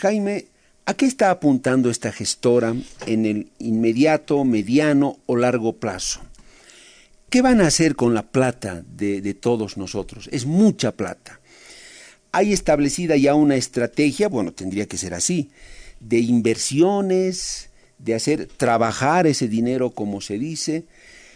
Jaime, 0.00 0.46
¿A 0.84 0.94
qué 0.94 1.06
está 1.06 1.30
apuntando 1.30 1.90
esta 1.90 2.10
gestora 2.10 2.74
en 3.06 3.24
el 3.24 3.50
inmediato, 3.60 4.42
mediano 4.44 5.18
o 5.26 5.36
largo 5.36 5.74
plazo? 5.74 6.20
¿Qué 7.30 7.40
van 7.40 7.60
a 7.60 7.68
hacer 7.68 7.94
con 7.94 8.14
la 8.14 8.24
plata 8.24 8.82
de, 8.84 9.34
todos 9.34 9.76
nosotros? 9.76 10.28
Es 10.32 10.44
mucha 10.44 10.90
plata. 10.90 11.40
¿Hay 12.32 12.52
establecida 12.52 13.16
ya 13.16 13.36
una 13.36 13.54
estrategia, 13.54 14.28
bueno, 14.28 14.52
tendría 14.52 14.86
que 14.86 14.98
ser 14.98 15.14
así, 15.14 15.50
de 16.00 16.18
inversiones, 16.18 17.70
de 17.98 18.14
hacer 18.14 18.46
trabajar 18.48 19.28
ese 19.28 19.46
dinero 19.46 19.92
como 19.92 20.20
se 20.20 20.36
dice? 20.36 20.84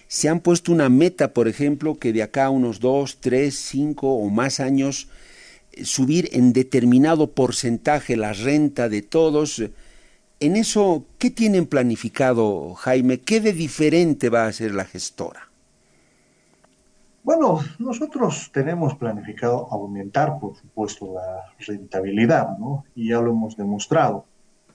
¿Se 0.09 0.29
han 0.29 0.41
puesto 0.41 0.73
una 0.73 0.89
meta, 0.89 1.33
por 1.33 1.49
ejemplo, 1.49 1.99
que 1.99 2.13
de 2.13 2.23
acá 2.23 2.47
a 2.47 2.51
unos 2.51 2.81
dos, 2.81 3.19
tres, 3.21 3.57
cinco 3.57 4.15
o 4.15 4.31
más 4.31 4.61
años 4.61 5.09
subir 5.85 6.29
en 6.33 6.53
determinado 6.53 7.33
porcentaje 7.33 8.17
la 8.17 8.33
renta 8.33 8.89
de 8.89 9.03
todos. 9.03 9.63
En 10.41 10.57
eso, 10.57 11.05
¿qué 11.19 11.31
tienen 11.31 11.67
planificado, 11.67 12.75
Jaime? 12.75 13.21
¿Qué 13.21 13.41
de 13.41 13.53
diferente 13.53 14.29
va 14.29 14.45
a 14.45 14.49
hacer 14.49 14.75
la 14.75 14.85
gestora? 14.85 15.49
Bueno, 17.23 17.61
nosotros 17.79 18.51
tenemos 18.53 18.95
planificado 18.95 19.67
aumentar, 19.73 20.39
por 20.39 20.55
supuesto, 20.57 21.15
la 21.15 21.53
rentabilidad, 21.59 22.57
¿no? 22.59 22.85
Y 22.95 23.09
ya 23.09 23.21
lo 23.21 23.33
hemos 23.33 23.57
demostrado. 23.57 24.27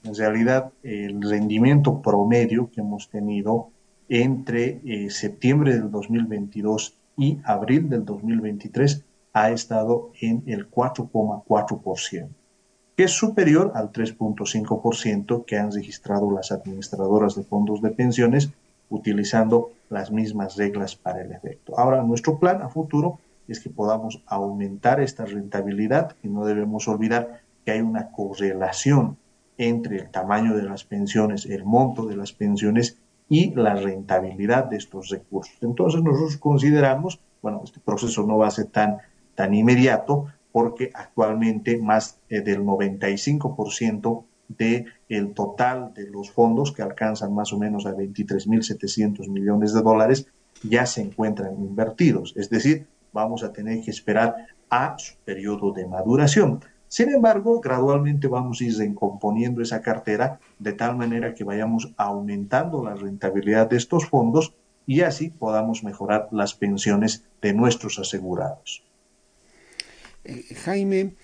En 0.04 0.14
realidad, 0.14 0.70
el 0.82 1.22
rendimiento 1.22 2.02
promedio 2.02 2.70
que 2.70 2.80
hemos 2.80 3.08
tenido 3.08 3.70
entre 4.14 4.82
eh, 4.84 5.08
septiembre 5.08 5.72
del 5.72 5.90
2022 5.90 6.98
y 7.16 7.38
abril 7.44 7.88
del 7.88 8.04
2023 8.04 9.06
ha 9.32 9.50
estado 9.50 10.10
en 10.20 10.42
el 10.44 10.70
4,4%, 10.70 12.28
que 12.94 13.04
es 13.04 13.12
superior 13.12 13.72
al 13.74 13.90
3,5% 13.90 15.46
que 15.46 15.56
han 15.56 15.72
registrado 15.72 16.30
las 16.30 16.52
administradoras 16.52 17.36
de 17.36 17.44
fondos 17.44 17.80
de 17.80 17.88
pensiones 17.88 18.50
utilizando 18.90 19.72
las 19.88 20.10
mismas 20.10 20.56
reglas 20.56 20.94
para 20.94 21.22
el 21.22 21.32
efecto. 21.32 21.78
Ahora, 21.78 22.02
nuestro 22.02 22.38
plan 22.38 22.60
a 22.60 22.68
futuro 22.68 23.18
es 23.48 23.60
que 23.60 23.70
podamos 23.70 24.22
aumentar 24.26 25.00
esta 25.00 25.24
rentabilidad 25.24 26.16
y 26.22 26.28
no 26.28 26.44
debemos 26.44 26.86
olvidar 26.86 27.40
que 27.64 27.72
hay 27.72 27.80
una 27.80 28.10
correlación 28.10 29.16
entre 29.56 29.96
el 29.96 30.10
tamaño 30.10 30.54
de 30.54 30.64
las 30.64 30.84
pensiones, 30.84 31.46
el 31.46 31.64
monto 31.64 32.04
de 32.04 32.16
las 32.16 32.34
pensiones 32.34 32.98
y 33.28 33.54
la 33.54 33.74
rentabilidad 33.74 34.66
de 34.66 34.76
estos 34.76 35.08
recursos. 35.08 35.56
Entonces 35.62 36.02
nosotros 36.02 36.36
consideramos, 36.36 37.20
bueno, 37.40 37.62
este 37.64 37.80
proceso 37.80 38.26
no 38.26 38.38
va 38.38 38.48
a 38.48 38.50
ser 38.50 38.66
tan 38.66 38.98
tan 39.34 39.54
inmediato 39.54 40.26
porque 40.50 40.90
actualmente 40.94 41.78
más 41.78 42.20
eh, 42.28 42.42
del 42.42 42.62
95% 42.62 44.24
del 44.48 44.86
el 45.08 45.32
total 45.32 45.94
de 45.94 46.10
los 46.10 46.30
fondos 46.30 46.72
que 46.72 46.82
alcanzan 46.82 47.34
más 47.34 47.52
o 47.52 47.58
menos 47.58 47.86
a 47.86 47.94
23.700 47.94 49.28
millones 49.28 49.72
de 49.72 49.80
dólares 49.80 50.26
ya 50.62 50.84
se 50.84 51.00
encuentran 51.00 51.54
invertidos. 51.54 52.34
Es 52.36 52.50
decir, 52.50 52.86
vamos 53.12 53.42
a 53.42 53.52
tener 53.52 53.82
que 53.82 53.90
esperar 53.90 54.46
a 54.68 54.96
su 54.98 55.16
periodo 55.24 55.72
de 55.72 55.86
maduración. 55.86 56.60
Sin 56.92 57.08
embargo, 57.08 57.58
gradualmente 57.62 58.28
vamos 58.28 58.60
a 58.60 58.64
ir 58.64 58.76
recomponiendo 58.76 59.62
esa 59.62 59.80
cartera 59.80 60.38
de 60.58 60.74
tal 60.74 60.94
manera 60.94 61.32
que 61.32 61.42
vayamos 61.42 61.94
aumentando 61.96 62.84
la 62.84 62.94
rentabilidad 62.94 63.70
de 63.70 63.78
estos 63.78 64.10
fondos 64.10 64.52
y 64.86 65.00
así 65.00 65.30
podamos 65.30 65.84
mejorar 65.84 66.28
las 66.32 66.52
pensiones 66.52 67.24
de 67.40 67.54
nuestros 67.54 67.98
asegurados. 67.98 68.82
Eh, 70.24 70.54
Jaime, 70.66 71.14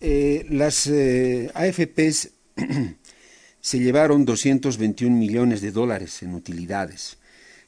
eh, 0.00 0.46
las 0.48 0.86
eh, 0.86 1.50
AFPs 1.54 2.30
se 3.60 3.80
llevaron 3.80 4.24
221 4.24 5.16
millones 5.16 5.60
de 5.60 5.72
dólares 5.72 6.22
en 6.22 6.34
utilidades. 6.34 7.18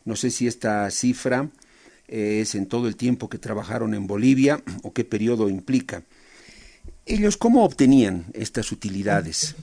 No 0.05 0.15
sé 0.15 0.31
si 0.31 0.47
esta 0.47 0.89
cifra 0.93 1.51
es 2.07 2.55
en 2.55 2.67
todo 2.67 2.87
el 2.87 2.95
tiempo 2.95 3.29
que 3.29 3.39
trabajaron 3.39 3.95
en 3.95 4.07
Bolivia 4.07 4.63
o 4.85 4.93
qué 4.93 5.05
periodo 5.05 5.49
implica. 5.49 6.05
Ellos, 7.05 7.37
¿cómo 7.37 7.65
obtenían 7.65 8.27
estas 8.33 8.71
utilidades? 8.73 9.57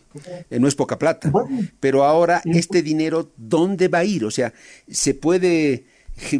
no 0.50 0.68
es 0.68 0.76
poca 0.76 1.00
plata, 1.00 1.32
pero 1.80 2.04
ahora 2.04 2.42
este 2.46 2.82
dinero, 2.82 3.32
¿dónde 3.38 3.88
va 3.88 4.00
a 4.00 4.04
ir? 4.04 4.26
O 4.26 4.32
sea, 4.32 4.54
¿se 4.90 5.14
puede 5.14 5.86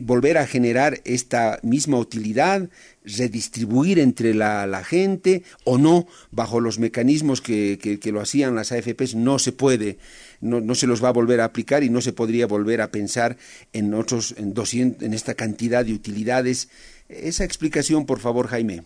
volver 0.02 0.38
a 0.38 0.48
generar 0.48 1.02
esta 1.06 1.60
misma 1.64 1.98
utilidad, 1.98 2.70
redistribuir 3.04 4.00
entre 4.00 4.34
la, 4.34 4.84
gente 4.84 5.44
o 5.64 5.78
no, 5.78 6.08
bajo 6.32 6.60
los 6.60 6.80
mecanismos 6.80 7.42
que, 7.42 8.00
lo 8.12 8.22
hacían 8.22 8.56
las 8.56 8.72
AFPs, 8.72 9.16
no 9.16 9.40
se 9.40 9.52
puede, 9.52 9.98
no, 10.42 10.76
se 10.76 10.88
los 10.88 11.04
va 11.04 11.10
a 11.10 11.14
volver 11.14 11.42
a 11.42 11.46
aplicar 11.46 11.84
y 11.84 11.90
no 11.90 12.02
se 12.02 12.14
podría 12.14 12.48
volver 12.48 12.82
a 12.82 12.92
pensar 12.92 13.38
en 13.74 13.94
otros, 13.94 14.36
en, 14.38 14.54
200, 14.54 15.04
en 15.04 15.14
esta 15.14 15.34
cantidad 15.34 15.86
de 15.86 15.94
utilidades. 15.94 16.70
Esa 17.08 17.44
explicación, 17.44 18.06
por 18.06 18.20
favor, 18.20 18.48
Jaime. 18.48 18.84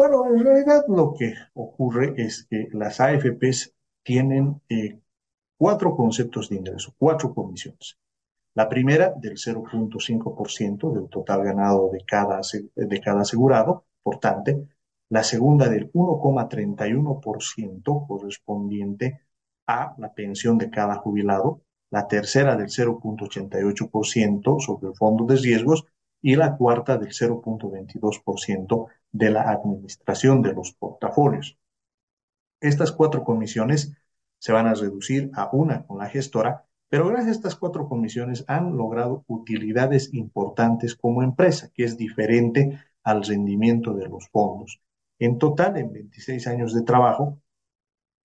Bueno, 0.00 0.24
en 0.34 0.42
realidad 0.42 0.86
lo 0.88 1.12
que 1.12 1.34
ocurre 1.52 2.14
es 2.16 2.46
que 2.48 2.70
las 2.72 3.00
AFPs 3.00 3.74
tienen 4.02 4.62
eh, 4.70 4.98
cuatro 5.58 5.94
conceptos 5.94 6.48
de 6.48 6.56
ingreso, 6.56 6.94
cuatro 6.96 7.34
comisiones. 7.34 7.98
La 8.54 8.66
primera 8.66 9.12
del 9.14 9.36
0.5% 9.36 10.94
del 10.94 11.10
total 11.10 11.44
ganado 11.44 11.90
de 11.90 12.02
cada, 12.06 12.40
de 12.74 13.00
cada 13.02 13.20
asegurado, 13.20 13.84
portante. 14.02 14.66
La 15.10 15.22
segunda 15.22 15.68
del 15.68 15.92
1,31% 15.92 18.06
correspondiente 18.06 19.20
a 19.66 19.94
la 19.98 20.14
pensión 20.14 20.56
de 20.56 20.70
cada 20.70 20.94
jubilado. 20.94 21.60
La 21.90 22.08
tercera 22.08 22.56
del 22.56 22.68
0.88% 22.68 24.60
sobre 24.60 24.88
el 24.88 24.94
fondo 24.94 25.26
de 25.26 25.36
riesgos 25.36 25.84
y 26.22 26.36
la 26.36 26.56
cuarta 26.56 26.96
del 26.96 27.10
0.22% 27.10 28.88
de 29.12 29.30
la 29.30 29.50
administración 29.50 30.42
de 30.42 30.52
los 30.52 30.72
portafolios. 30.72 31.58
Estas 32.60 32.92
cuatro 32.92 33.24
comisiones 33.24 33.96
se 34.38 34.52
van 34.52 34.66
a 34.66 34.74
reducir 34.74 35.30
a 35.34 35.50
una 35.52 35.86
con 35.86 35.98
la 35.98 36.08
gestora 36.08 36.66
pero 36.90 37.06
gracias 37.06 37.28
a 37.28 37.36
estas 37.36 37.56
cuatro 37.56 37.88
comisiones 37.88 38.44
han 38.48 38.76
logrado 38.76 39.24
utilidades 39.28 40.12
importantes 40.12 40.96
como 40.96 41.22
empresa, 41.22 41.70
que 41.72 41.84
es 41.84 41.96
diferente 41.96 42.80
al 43.04 43.22
rendimiento 43.22 43.94
de 43.94 44.08
los 44.08 44.28
fondos. 44.28 44.80
En 45.20 45.38
total, 45.38 45.76
en 45.76 45.92
26 45.92 46.48
años 46.48 46.74
de 46.74 46.82
trabajo, 46.82 47.38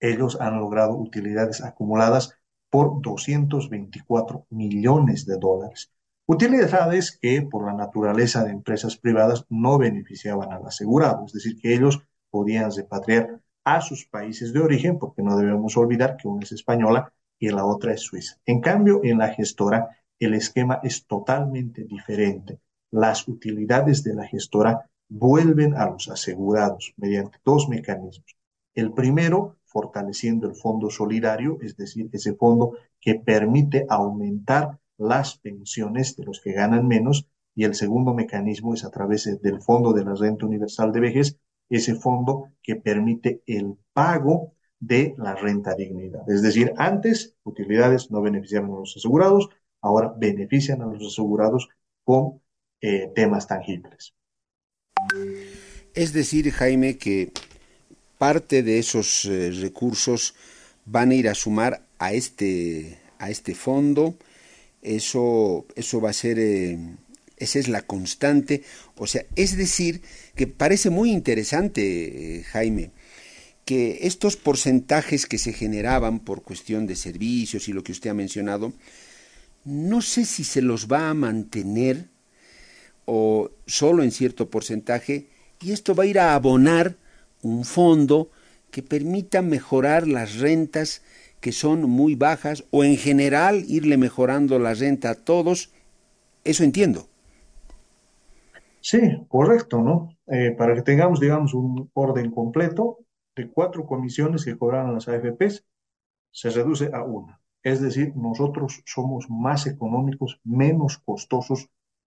ellos 0.00 0.40
han 0.40 0.58
logrado 0.58 0.96
utilidades 0.96 1.62
acumuladas 1.62 2.34
por 2.68 3.00
224 3.00 4.46
millones 4.50 5.26
de 5.26 5.38
dólares. 5.38 5.92
Utilidades 6.28 7.16
que 7.16 7.40
por 7.42 7.64
la 7.66 7.72
naturaleza 7.72 8.42
de 8.42 8.50
empresas 8.50 8.96
privadas 8.96 9.46
no 9.48 9.78
beneficiaban 9.78 10.52
al 10.52 10.66
asegurado, 10.66 11.24
es 11.24 11.32
decir, 11.32 11.56
que 11.60 11.72
ellos 11.72 12.02
podían 12.30 12.72
repatriar 12.74 13.40
a 13.64 13.80
sus 13.80 14.06
países 14.06 14.52
de 14.52 14.58
origen, 14.58 14.98
porque 14.98 15.22
no 15.22 15.36
debemos 15.36 15.76
olvidar 15.76 16.16
que 16.16 16.26
una 16.26 16.42
es 16.42 16.50
española 16.50 17.12
y 17.38 17.50
la 17.50 17.64
otra 17.64 17.92
es 17.92 18.00
suiza. 18.00 18.36
En 18.44 18.60
cambio, 18.60 19.00
en 19.04 19.18
la 19.18 19.28
gestora, 19.28 19.88
el 20.18 20.34
esquema 20.34 20.80
es 20.82 21.06
totalmente 21.06 21.84
diferente. 21.84 22.58
Las 22.90 23.28
utilidades 23.28 24.02
de 24.02 24.14
la 24.14 24.26
gestora 24.26 24.90
vuelven 25.08 25.74
a 25.74 25.86
los 25.86 26.08
asegurados 26.08 26.92
mediante 26.96 27.38
dos 27.44 27.68
mecanismos. 27.68 28.36
El 28.74 28.92
primero, 28.92 29.58
fortaleciendo 29.64 30.48
el 30.48 30.56
fondo 30.56 30.90
solidario, 30.90 31.58
es 31.60 31.76
decir, 31.76 32.08
ese 32.12 32.34
fondo 32.34 32.72
que 33.00 33.14
permite 33.14 33.86
aumentar 33.88 34.78
las 34.98 35.38
pensiones 35.38 36.16
de 36.16 36.24
los 36.24 36.40
que 36.40 36.52
ganan 36.52 36.86
menos, 36.86 37.28
y 37.54 37.64
el 37.64 37.74
segundo 37.74 38.14
mecanismo 38.14 38.74
es 38.74 38.84
a 38.84 38.90
través 38.90 39.24
del 39.40 39.62
Fondo 39.62 39.92
de 39.92 40.04
la 40.04 40.14
Renta 40.14 40.46
Universal 40.46 40.92
de 40.92 41.00
Vejez, 41.00 41.38
ese 41.68 41.94
fondo 41.94 42.50
que 42.62 42.76
permite 42.76 43.42
el 43.46 43.76
pago 43.92 44.52
de 44.78 45.14
la 45.18 45.34
renta 45.34 45.74
dignidad. 45.74 46.28
Es 46.28 46.42
decir, 46.42 46.72
antes 46.76 47.34
utilidades 47.44 48.10
no 48.10 48.20
beneficiaban 48.20 48.70
a 48.70 48.80
los 48.80 48.96
asegurados, 48.96 49.48
ahora 49.80 50.14
benefician 50.16 50.82
a 50.82 50.86
los 50.86 51.04
asegurados 51.04 51.68
con 52.04 52.40
eh, 52.80 53.10
temas 53.14 53.46
tangibles. 53.46 54.14
Es 55.94 56.12
decir, 56.12 56.50
Jaime, 56.50 56.98
que 56.98 57.32
parte 58.18 58.62
de 58.62 58.78
esos 58.78 59.24
eh, 59.24 59.50
recursos 59.50 60.34
van 60.84 61.10
a 61.10 61.14
ir 61.14 61.28
a 61.28 61.34
sumar 61.34 61.82
a 61.98 62.12
este, 62.12 62.98
a 63.18 63.30
este 63.30 63.54
fondo. 63.54 64.14
Eso, 64.86 65.66
eso 65.74 66.00
va 66.00 66.10
a 66.10 66.12
ser, 66.12 66.38
eh, 66.38 66.78
esa 67.36 67.58
es 67.58 67.66
la 67.66 67.82
constante. 67.82 68.62
O 68.96 69.08
sea, 69.08 69.26
es 69.34 69.56
decir, 69.56 70.00
que 70.36 70.46
parece 70.46 70.90
muy 70.90 71.10
interesante, 71.10 72.44
Jaime, 72.52 72.92
que 73.64 73.98
estos 74.02 74.36
porcentajes 74.36 75.26
que 75.26 75.38
se 75.38 75.52
generaban 75.52 76.20
por 76.20 76.42
cuestión 76.42 76.86
de 76.86 76.94
servicios 76.94 77.68
y 77.68 77.72
lo 77.72 77.82
que 77.82 77.90
usted 77.90 78.10
ha 78.10 78.14
mencionado, 78.14 78.72
no 79.64 80.02
sé 80.02 80.24
si 80.24 80.44
se 80.44 80.62
los 80.62 80.86
va 80.86 81.10
a 81.10 81.14
mantener 81.14 82.08
o 83.06 83.50
solo 83.66 84.04
en 84.04 84.12
cierto 84.12 84.50
porcentaje, 84.50 85.26
y 85.60 85.72
esto 85.72 85.96
va 85.96 86.04
a 86.04 86.06
ir 86.06 86.20
a 86.20 86.34
abonar 86.34 86.96
un 87.42 87.64
fondo 87.64 88.30
que 88.70 88.82
permita 88.82 89.42
mejorar 89.42 90.06
las 90.06 90.36
rentas 90.36 91.02
que 91.40 91.52
son 91.52 91.88
muy 91.88 92.14
bajas 92.14 92.64
o 92.70 92.84
en 92.84 92.96
general 92.96 93.64
irle 93.68 93.96
mejorando 93.96 94.58
la 94.58 94.74
renta 94.74 95.10
a 95.10 95.14
todos. 95.14 95.70
Eso 96.44 96.64
entiendo. 96.64 97.08
Sí, 98.80 99.00
correcto, 99.28 99.80
¿no? 99.80 100.16
Eh, 100.28 100.52
para 100.56 100.74
que 100.74 100.82
tengamos, 100.82 101.18
digamos, 101.20 101.54
un 101.54 101.90
orden 101.94 102.30
completo, 102.30 102.98
de 103.34 103.50
cuatro 103.50 103.84
comisiones 103.84 104.44
que 104.44 104.56
cobraron 104.56 104.94
las 104.94 105.08
AFPs, 105.08 105.64
se 106.30 106.50
reduce 106.50 106.90
a 106.92 107.02
una. 107.02 107.40
Es 107.62 107.80
decir, 107.80 108.16
nosotros 108.16 108.82
somos 108.86 109.26
más 109.28 109.66
económicos, 109.66 110.40
menos 110.44 110.98
costosos 110.98 111.68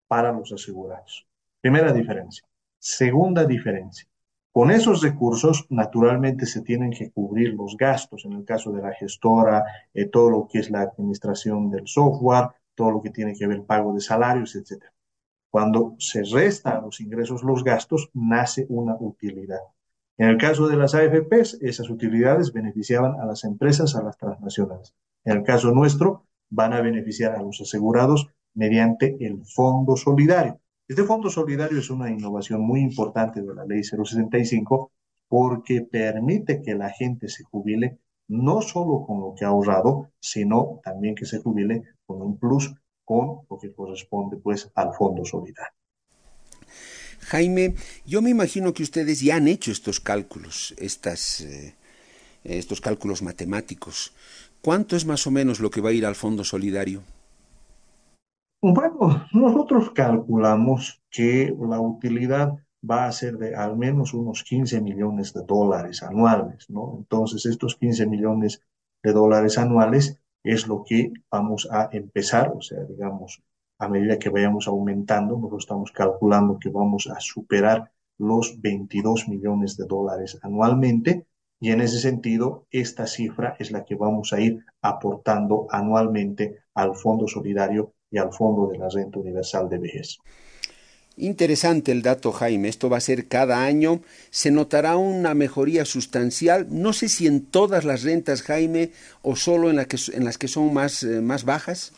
para 0.06 0.32
los 0.32 0.52
asegurados. 0.52 1.26
Primera 1.60 1.92
diferencia. 1.92 2.46
Segunda 2.78 3.44
diferencia. 3.44 4.08
Con 4.58 4.72
esos 4.72 5.02
recursos, 5.02 5.66
naturalmente, 5.70 6.44
se 6.44 6.62
tienen 6.62 6.90
que 6.90 7.12
cubrir 7.12 7.54
los 7.54 7.76
gastos, 7.76 8.24
en 8.24 8.32
el 8.32 8.44
caso 8.44 8.72
de 8.72 8.82
la 8.82 8.92
gestora, 8.92 9.62
eh, 9.94 10.06
todo 10.06 10.30
lo 10.30 10.48
que 10.50 10.58
es 10.58 10.68
la 10.68 10.80
administración 10.80 11.70
del 11.70 11.86
software, 11.86 12.48
todo 12.74 12.90
lo 12.90 13.00
que 13.00 13.10
tiene 13.10 13.36
que 13.36 13.46
ver 13.46 13.62
pago 13.62 13.94
de 13.94 14.00
salarios, 14.00 14.56
etc. 14.56 14.82
Cuando 15.48 15.94
se 16.00 16.24
restan 16.24 16.82
los 16.82 17.00
ingresos, 17.00 17.44
los 17.44 17.62
gastos, 17.62 18.10
nace 18.14 18.66
una 18.68 18.96
utilidad. 18.98 19.60
En 20.16 20.28
el 20.28 20.38
caso 20.38 20.66
de 20.66 20.76
las 20.76 20.92
AFPs, 20.92 21.58
esas 21.60 21.88
utilidades 21.88 22.52
beneficiaban 22.52 23.20
a 23.20 23.26
las 23.26 23.44
empresas, 23.44 23.94
a 23.94 24.02
las 24.02 24.18
transnacionales. 24.18 24.92
En 25.24 25.36
el 25.36 25.44
caso 25.44 25.70
nuestro, 25.70 26.24
van 26.50 26.72
a 26.72 26.80
beneficiar 26.80 27.36
a 27.36 27.42
los 27.42 27.60
asegurados 27.60 28.26
mediante 28.54 29.18
el 29.20 29.44
Fondo 29.44 29.94
Solidario. 29.94 30.58
Este 30.88 31.04
Fondo 31.04 31.28
Solidario 31.28 31.80
es 31.80 31.90
una 31.90 32.10
innovación 32.10 32.62
muy 32.62 32.80
importante 32.80 33.42
de 33.42 33.54
la 33.54 33.66
Ley 33.66 33.84
065 33.84 34.90
porque 35.28 35.82
permite 35.82 36.62
que 36.62 36.74
la 36.74 36.88
gente 36.88 37.28
se 37.28 37.44
jubile 37.44 37.98
no 38.26 38.62
solo 38.62 39.04
con 39.06 39.20
lo 39.20 39.34
que 39.34 39.44
ha 39.44 39.48
ahorrado, 39.48 40.10
sino 40.18 40.80
también 40.82 41.14
que 41.14 41.26
se 41.26 41.40
jubile 41.40 41.82
con 42.06 42.22
un 42.22 42.38
plus 42.38 42.74
con 43.04 43.40
lo 43.50 43.58
que 43.58 43.74
corresponde 43.74 44.38
pues 44.38 44.70
al 44.74 44.94
Fondo 44.94 45.26
Solidario. 45.26 45.76
Jaime, 47.20 47.74
yo 48.06 48.22
me 48.22 48.30
imagino 48.30 48.72
que 48.72 48.82
ustedes 48.82 49.20
ya 49.20 49.36
han 49.36 49.46
hecho 49.46 49.70
estos 49.70 50.00
cálculos, 50.00 50.74
eh, 50.78 51.74
estos 52.44 52.80
cálculos 52.80 53.20
matemáticos. 53.20 54.14
¿Cuánto 54.62 54.96
es 54.96 55.04
más 55.04 55.26
o 55.26 55.30
menos 55.30 55.60
lo 55.60 55.70
que 55.70 55.82
va 55.82 55.90
a 55.90 55.92
ir 55.92 56.06
al 56.06 56.14
Fondo 56.14 56.44
Solidario? 56.44 57.02
Bueno, 58.60 59.26
nosotros 59.32 59.90
calculamos 59.92 61.00
que 61.10 61.54
la 61.60 61.80
utilidad 61.80 62.54
va 62.88 63.06
a 63.06 63.12
ser 63.12 63.36
de 63.38 63.54
al 63.54 63.76
menos 63.76 64.14
unos 64.14 64.42
15 64.42 64.80
millones 64.80 65.32
de 65.32 65.42
dólares 65.44 66.02
anuales, 66.02 66.68
¿no? 66.68 66.96
Entonces, 66.98 67.46
estos 67.46 67.76
15 67.76 68.06
millones 68.06 68.60
de 69.02 69.12
dólares 69.12 69.58
anuales 69.58 70.18
es 70.42 70.66
lo 70.66 70.82
que 70.84 71.12
vamos 71.30 71.68
a 71.70 71.88
empezar, 71.92 72.52
o 72.56 72.60
sea, 72.60 72.82
digamos, 72.84 73.42
a 73.78 73.88
medida 73.88 74.18
que 74.18 74.28
vayamos 74.30 74.66
aumentando, 74.66 75.36
nosotros 75.36 75.64
estamos 75.64 75.92
calculando 75.92 76.58
que 76.58 76.70
vamos 76.70 77.06
a 77.06 77.20
superar 77.20 77.92
los 78.18 78.60
22 78.60 79.28
millones 79.28 79.76
de 79.76 79.86
dólares 79.86 80.38
anualmente 80.42 81.28
y 81.60 81.70
en 81.70 81.80
ese 81.80 81.98
sentido, 82.00 82.66
esta 82.70 83.06
cifra 83.06 83.56
es 83.58 83.70
la 83.70 83.84
que 83.84 83.94
vamos 83.94 84.32
a 84.32 84.40
ir 84.40 84.64
aportando 84.80 85.66
anualmente 85.70 86.58
al 86.74 86.96
Fondo 86.96 87.26
Solidario 87.26 87.94
y 88.10 88.18
al 88.18 88.32
Fondo 88.32 88.68
de 88.68 88.78
la 88.78 88.88
Renta 88.88 89.18
Universal 89.18 89.68
de 89.68 89.78
Vejez. 89.78 90.18
Interesante 91.16 91.90
el 91.90 92.02
dato, 92.02 92.30
Jaime. 92.30 92.68
Esto 92.68 92.88
va 92.88 92.98
a 92.98 93.00
ser 93.00 93.26
cada 93.26 93.64
año. 93.64 94.00
Se 94.30 94.52
notará 94.52 94.96
una 94.96 95.34
mejoría 95.34 95.84
sustancial. 95.84 96.68
No 96.70 96.92
sé 96.92 97.08
si 97.08 97.26
en 97.26 97.44
todas 97.44 97.84
las 97.84 98.04
rentas, 98.04 98.42
Jaime, 98.42 98.92
o 99.22 99.34
solo 99.34 99.68
en, 99.68 99.84
que, 99.86 99.96
en 100.12 100.24
las 100.24 100.38
que 100.38 100.46
son 100.46 100.72
más, 100.72 101.02
eh, 101.02 101.20
más 101.20 101.44
bajas. 101.44 101.92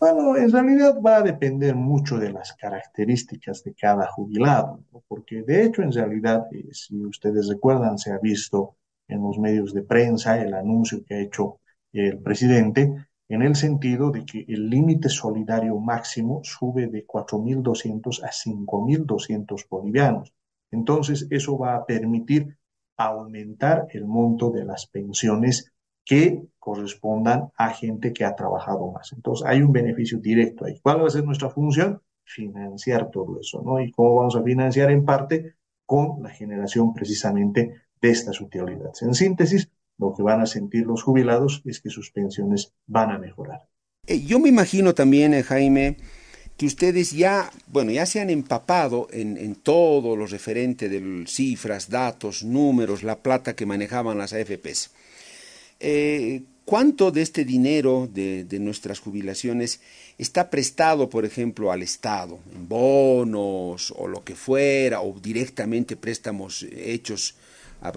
Bueno, 0.00 0.36
en 0.36 0.50
realidad 0.50 1.00
va 1.00 1.18
a 1.18 1.22
depender 1.22 1.74
mucho 1.74 2.18
de 2.18 2.30
las 2.30 2.52
características 2.52 3.62
de 3.62 3.74
cada 3.74 4.06
jubilado, 4.08 4.80
porque 5.08 5.42
de 5.42 5.64
hecho, 5.64 5.82
en 5.82 5.92
realidad, 5.92 6.46
eh, 6.52 6.68
si 6.72 7.02
ustedes 7.04 7.48
recuerdan, 7.48 7.96
se 7.96 8.12
ha 8.12 8.18
visto 8.18 8.76
en 9.08 9.22
los 9.22 9.38
medios 9.38 9.72
de 9.72 9.82
prensa 9.82 10.42
el 10.42 10.52
anuncio 10.52 11.02
que 11.06 11.14
ha 11.14 11.20
hecho 11.20 11.60
el 11.92 12.18
presidente 12.18 12.92
en 13.28 13.42
el 13.42 13.56
sentido 13.56 14.10
de 14.10 14.24
que 14.24 14.44
el 14.48 14.70
límite 14.70 15.08
solidario 15.08 15.78
máximo 15.78 16.40
sube 16.44 16.86
de 16.86 17.06
4.200 17.06 18.22
a 18.22 18.30
5.200 18.30 19.66
bolivianos. 19.68 20.32
Entonces, 20.70 21.26
eso 21.30 21.58
va 21.58 21.76
a 21.76 21.86
permitir 21.86 22.56
aumentar 22.96 23.86
el 23.90 24.06
monto 24.06 24.50
de 24.50 24.64
las 24.64 24.86
pensiones 24.86 25.72
que 26.04 26.42
correspondan 26.58 27.50
a 27.56 27.70
gente 27.70 28.12
que 28.12 28.24
ha 28.24 28.34
trabajado 28.34 28.90
más. 28.92 29.12
Entonces, 29.12 29.46
hay 29.46 29.60
un 29.60 29.72
beneficio 29.72 30.18
directo 30.18 30.64
ahí. 30.64 30.78
¿Cuál 30.80 31.02
va 31.02 31.06
a 31.06 31.10
ser 31.10 31.24
nuestra 31.24 31.50
función? 31.50 32.00
Financiar 32.24 33.10
todo 33.10 33.40
eso, 33.40 33.60
¿no? 33.62 33.80
¿Y 33.80 33.90
cómo 33.90 34.16
vamos 34.16 34.36
a 34.36 34.42
financiar? 34.42 34.90
En 34.90 35.04
parte 35.04 35.56
con 35.84 36.22
la 36.22 36.30
generación 36.30 36.92
precisamente 36.92 37.82
de 38.00 38.10
estas 38.10 38.40
utilidades. 38.40 39.02
En 39.02 39.14
síntesis, 39.14 39.70
lo 39.98 40.14
que 40.14 40.22
van 40.22 40.40
a 40.40 40.46
sentir 40.46 40.86
los 40.86 41.02
jubilados 41.02 41.62
es 41.64 41.80
que 41.80 41.90
sus 41.90 42.10
pensiones 42.10 42.72
van 42.86 43.10
a 43.10 43.18
mejorar. 43.18 43.68
Eh, 44.06 44.20
yo 44.24 44.38
me 44.38 44.48
imagino 44.48 44.94
también, 44.94 45.34
eh, 45.34 45.42
Jaime, 45.42 45.96
que 46.56 46.66
ustedes 46.66 47.12
ya, 47.12 47.50
bueno, 47.66 47.90
ya 47.90 48.06
se 48.06 48.20
han 48.20 48.30
empapado 48.30 49.08
en, 49.10 49.36
en 49.36 49.54
todo 49.56 50.16
lo 50.16 50.26
referente 50.26 50.88
de 50.88 51.24
cifras, 51.26 51.90
datos, 51.90 52.44
números, 52.44 53.02
la 53.02 53.16
plata 53.16 53.54
que 53.54 53.66
manejaban 53.66 54.18
las 54.18 54.32
AFPs. 54.32 54.90
Eh, 55.80 56.42
¿Cuánto 56.64 57.12
de 57.12 57.22
este 57.22 57.44
dinero 57.44 58.08
de, 58.12 58.44
nuestras 58.58 58.98
jubilaciones 58.98 59.80
está 60.18 60.50
prestado, 60.50 61.08
por 61.08 61.24
ejemplo, 61.24 61.70
al 61.70 61.82
Estado, 61.82 62.40
en 62.52 62.68
bonos 62.68 63.94
o 63.96 64.08
lo 64.08 64.24
que 64.24 64.34
fuera, 64.34 65.00
o 65.00 65.14
directamente 65.20 65.94
préstamos 65.94 66.66
hechos 66.72 67.36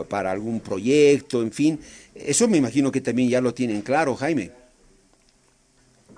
para 0.09 0.31
algún 0.31 0.59
proyecto, 0.59 1.41
en 1.41 1.51
fin? 1.51 1.79
Eso 2.13 2.47
me 2.47 2.57
imagino 2.57 2.91
que 2.91 3.01
también 3.01 3.29
ya 3.29 3.41
lo 3.41 3.53
tienen 3.53 3.81
claro, 3.81 4.15
Jaime. 4.15 4.51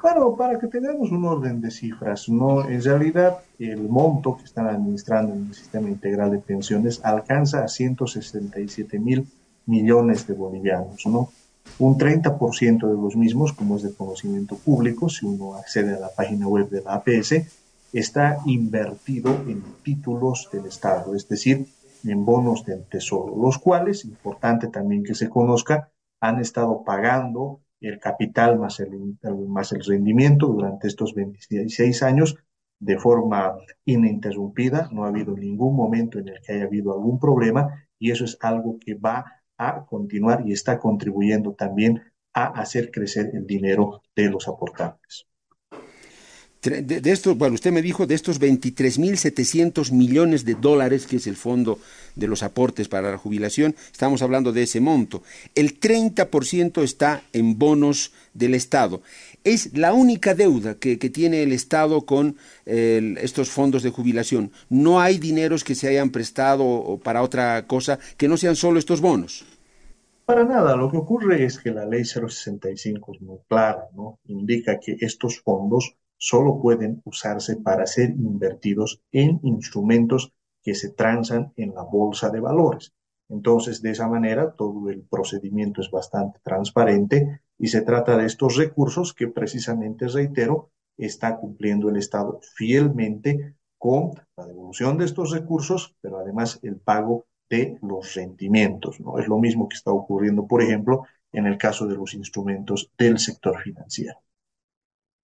Claro, 0.02 0.36
para 0.36 0.58
que 0.58 0.65
tengamos 0.65 1.12
un 1.12 1.24
orden 1.26 1.62
de 1.62 1.69
cifras, 1.69 2.28
no, 2.28 2.67
en 2.67 2.84
realidad 2.84 3.38
el 3.60 3.88
monto 3.88 4.36
que 4.36 4.45
están 4.45 4.67
administrando 4.67 5.34
en 5.34 5.50
el 5.50 5.54
sistema 5.54 5.89
integral 5.89 6.32
de 6.32 6.39
pensiones 6.39 7.00
alcanza 7.04 7.63
a 7.63 7.67
167 7.67 8.97
mil 8.97 9.28
millones 9.67 10.26
de 10.26 10.34
bolivianos, 10.34 11.06
¿no? 11.06 11.30
Un 11.78 12.00
30% 12.00 12.88
de 12.88 12.95
los 12.95 13.15
mismos, 13.15 13.54
como 13.54 13.78
es 13.78 13.84
de 13.84 13.93
conocimiento 13.93 14.56
público, 14.56 15.08
si 15.08 15.28
uno 15.28 15.54
accede 15.56 15.93
a 15.93 16.00
la 16.00 16.10
página 16.10 16.47
web 16.47 16.67
de 16.69 16.82
la 16.82 16.95
APS, 16.95 17.36
está 17.93 18.39
invertido 18.47 19.43
en 19.47 19.63
títulos 19.84 20.50
del 20.52 20.65
Estado, 20.65 21.15
es 21.15 21.30
decir, 21.30 21.67
en 22.05 22.25
bonos 22.25 22.65
del 22.65 22.85
Tesoro, 22.85 23.35
los 23.35 23.57
cuales, 23.57 24.05
importante 24.05 24.67
también 24.67 25.03
que 25.03 25.15
se 25.15 25.29
conozca, 25.29 25.91
han 26.19 26.39
estado 26.39 26.83
pagando 26.83 27.61
el 27.79 27.99
capital 27.99 28.59
más 28.59 28.79
el, 28.79 29.17
más 29.47 29.71
el 29.71 29.83
rendimiento 29.83 30.47
durante 30.47 30.87
estos 30.87 31.15
26 31.15 32.03
años 32.03 32.37
de 32.79 32.97
forma 32.97 33.55
ininterrumpida. 33.85 34.89
No 34.91 35.05
ha 35.05 35.09
habido 35.09 35.35
ningún 35.35 35.75
momento 35.75 36.19
en 36.19 36.29
el 36.29 36.41
que 36.41 36.53
haya 36.53 36.65
habido 36.65 36.93
algún 36.93 37.19
problema 37.19 37.87
y 37.97 38.11
eso 38.11 38.25
es 38.25 38.37
algo 38.41 38.77
que 38.79 38.95
va 38.95 39.41
a 39.57 39.85
continuar 39.85 40.43
y 40.45 40.53
está 40.53 40.79
contribuyendo 40.79 41.53
también 41.53 42.01
a 42.33 42.45
hacer 42.45 42.91
crecer 42.91 43.31
el 43.33 43.45
dinero 43.45 44.01
de 44.15 44.29
los 44.29 44.47
aportantes. 44.47 45.27
De, 46.62 47.02
estos, 47.12 47.36
bueno, 47.36 47.56
usted 47.56 47.71
me 47.71 47.82
dijo 47.82 48.06
de 48.06 48.13
estos 48.13 48.39
23.700 48.39 49.91
millones 49.91 50.45
de 50.45 50.54
dólares, 50.54 51.08
que 51.08 51.15
es 51.15 51.26
el 51.26 51.36
fondo 51.36 51.80
de 52.15 52.28
los 52.28 52.43
aportes 52.43 52.88
para 52.88 53.10
la 53.10 53.17
jubilación, 53.17 53.76
estamos 53.91 54.21
hablando 54.21 54.54
de 54.54 54.62
ese 54.63 54.80
monto. 54.80 55.24
El 55.56 55.80
30% 55.80 56.84
está 56.84 57.24
en 57.34 57.58
bonos 57.58 58.12
del 58.36 58.54
Estado. 58.54 59.02
Es 59.43 59.76
la 59.76 59.93
única 59.93 60.36
deuda 60.36 60.76
que, 60.76 61.00
que 61.00 61.10
tiene 61.10 61.41
el 61.41 61.52
Estado 61.52 62.06
con 62.06 62.38
estos 62.65 63.50
fondos 63.50 63.82
de 63.82 63.89
jubilación. 63.89 64.52
No 64.69 65.02
hay 65.02 65.17
dineros 65.17 65.63
que 65.63 65.74
se 65.74 65.88
hayan 65.88 66.12
prestado 66.12 67.00
para 67.04 67.24
otra 67.24 67.65
cosa 67.65 67.97
que 68.17 68.28
no 68.28 68.38
sean 68.38 68.56
solo 68.56 68.78
estos 68.78 69.02
bonos. 69.02 69.45
Para 70.26 70.45
nada, 70.45 70.76
lo 70.76 70.91
que 70.91 70.97
ocurre 70.97 71.43
es 71.43 71.58
que 71.58 71.71
la 71.71 71.86
ley 71.86 72.06
065 72.06 73.15
es 73.15 73.21
muy 73.21 73.39
clara, 73.50 73.88
¿no? 73.95 74.19
Indica 74.28 74.80
que 74.80 74.95
estos 75.00 75.41
fondos 75.41 75.95
solo 76.21 76.62
pueden 76.62 77.01
usarse 77.03 77.57
para 77.57 77.88
ser 77.88 78.12
invertidos 78.12 79.01
en 79.12 79.39
instrumentos 79.41 80.34
que 80.62 80.75
se 80.75 80.89
transan 80.89 81.51
en 81.55 81.73
la 81.73 81.81
bolsa 81.81 82.29
de 82.29 82.39
valores. 82.39 82.93
Entonces, 83.27 83.81
de 83.81 83.89
esa 83.89 84.07
manera, 84.07 84.51
todo 84.51 84.89
el 84.91 85.01
procedimiento 85.01 85.81
es 85.81 85.89
bastante 85.89 86.39
transparente 86.43 87.41
y 87.57 87.69
se 87.69 87.81
trata 87.81 88.17
de 88.17 88.27
estos 88.27 88.55
recursos 88.55 89.15
que 89.15 89.29
precisamente, 89.29 90.07
reitero, 90.07 90.69
está 90.95 91.38
cumpliendo 91.38 91.89
el 91.89 91.97
Estado 91.97 92.39
fielmente 92.55 93.55
con 93.79 94.12
la 94.38 94.45
devolución 94.45 94.99
de 94.99 95.05
estos 95.05 95.31
recursos, 95.31 95.95
pero 96.01 96.19
además 96.19 96.60
el 96.62 96.75
pago 96.75 97.25
de 97.49 97.79
los 97.81 98.13
rendimientos. 98.13 98.99
¿no? 98.99 99.17
Es 99.17 99.27
lo 99.27 99.39
mismo 99.39 99.67
que 99.67 99.75
está 99.75 99.91
ocurriendo, 99.91 100.45
por 100.45 100.62
ejemplo, 100.62 101.03
en 101.31 101.47
el 101.47 101.57
caso 101.57 101.88
de 101.88 101.95
los 101.95 102.13
instrumentos 102.13 102.91
del 102.95 103.17
sector 103.17 103.60
financiero. 103.63 104.19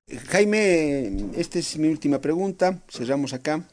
Jaime, 0.09 1.31
esta 1.35 1.59
es 1.59 1.77
mi 1.77 1.89
última 1.89 2.21
pregunta, 2.21 2.81
cerramos 2.87 3.33
acá. 3.33 3.67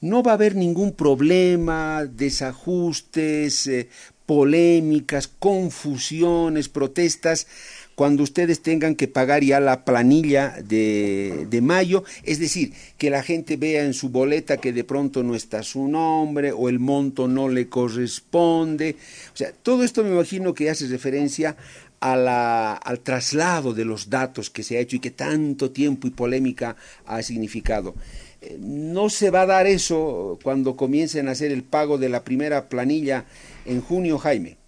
No 0.00 0.22
va 0.22 0.30
a 0.30 0.34
haber 0.36 0.56
ningún 0.56 0.92
problema, 0.92 2.06
desajustes, 2.06 3.66
eh, 3.66 3.90
polémicas, 4.24 5.28
confusiones, 5.28 6.70
protestas 6.70 7.46
cuando 7.94 8.22
ustedes 8.22 8.62
tengan 8.62 8.94
que 8.94 9.06
pagar 9.06 9.44
ya 9.44 9.60
la 9.60 9.84
planilla 9.84 10.56
de, 10.64 11.46
de, 11.50 11.60
mayo, 11.60 12.04
es 12.22 12.38
decir, 12.38 12.72
que 12.96 13.10
la 13.10 13.22
gente 13.22 13.58
vea 13.58 13.84
en 13.84 13.92
su 13.92 14.08
boleta 14.08 14.56
que 14.56 14.72
de 14.72 14.82
pronto 14.82 15.22
no 15.22 15.34
está 15.34 15.62
su 15.62 15.88
nombre 15.88 16.52
o 16.52 16.70
el 16.70 16.78
monto 16.78 17.28
no 17.28 17.50
le 17.50 17.68
corresponde. 17.68 18.96
O 19.34 19.36
sea, 19.36 19.52
todo 19.52 19.84
esto 19.84 20.02
me 20.04 20.10
imagino 20.12 20.54
que 20.54 20.70
hace 20.70 20.86
referencia 20.86 21.54
a 22.02 22.74
al 22.74 23.00
traslado 23.00 23.72
de 23.72 23.84
los 23.84 24.10
datos 24.10 24.50
que 24.50 24.62
se 24.62 24.76
ha 24.76 24.80
hecho 24.80 24.96
y 24.96 25.00
que 25.00 25.10
tanto 25.10 25.70
tiempo 25.70 26.06
y 26.06 26.10
polémica 26.10 26.76
ha 27.06 27.22
significado. 27.22 27.94
Eh, 28.40 28.58
no 28.60 29.08
se 29.08 29.30
va 29.30 29.42
a 29.42 29.46
dar 29.46 29.66
eso 29.66 30.38
cuando 30.42 30.76
comiencen 30.76 31.28
a 31.28 31.32
hacer 31.32 31.52
el 31.52 31.62
pago 31.62 31.98
de 31.98 32.08
la 32.08 32.24
primera 32.24 32.68
planilla 32.68 33.24
en 33.64 33.80
junio, 33.80 34.18
Jaime. 34.18 34.58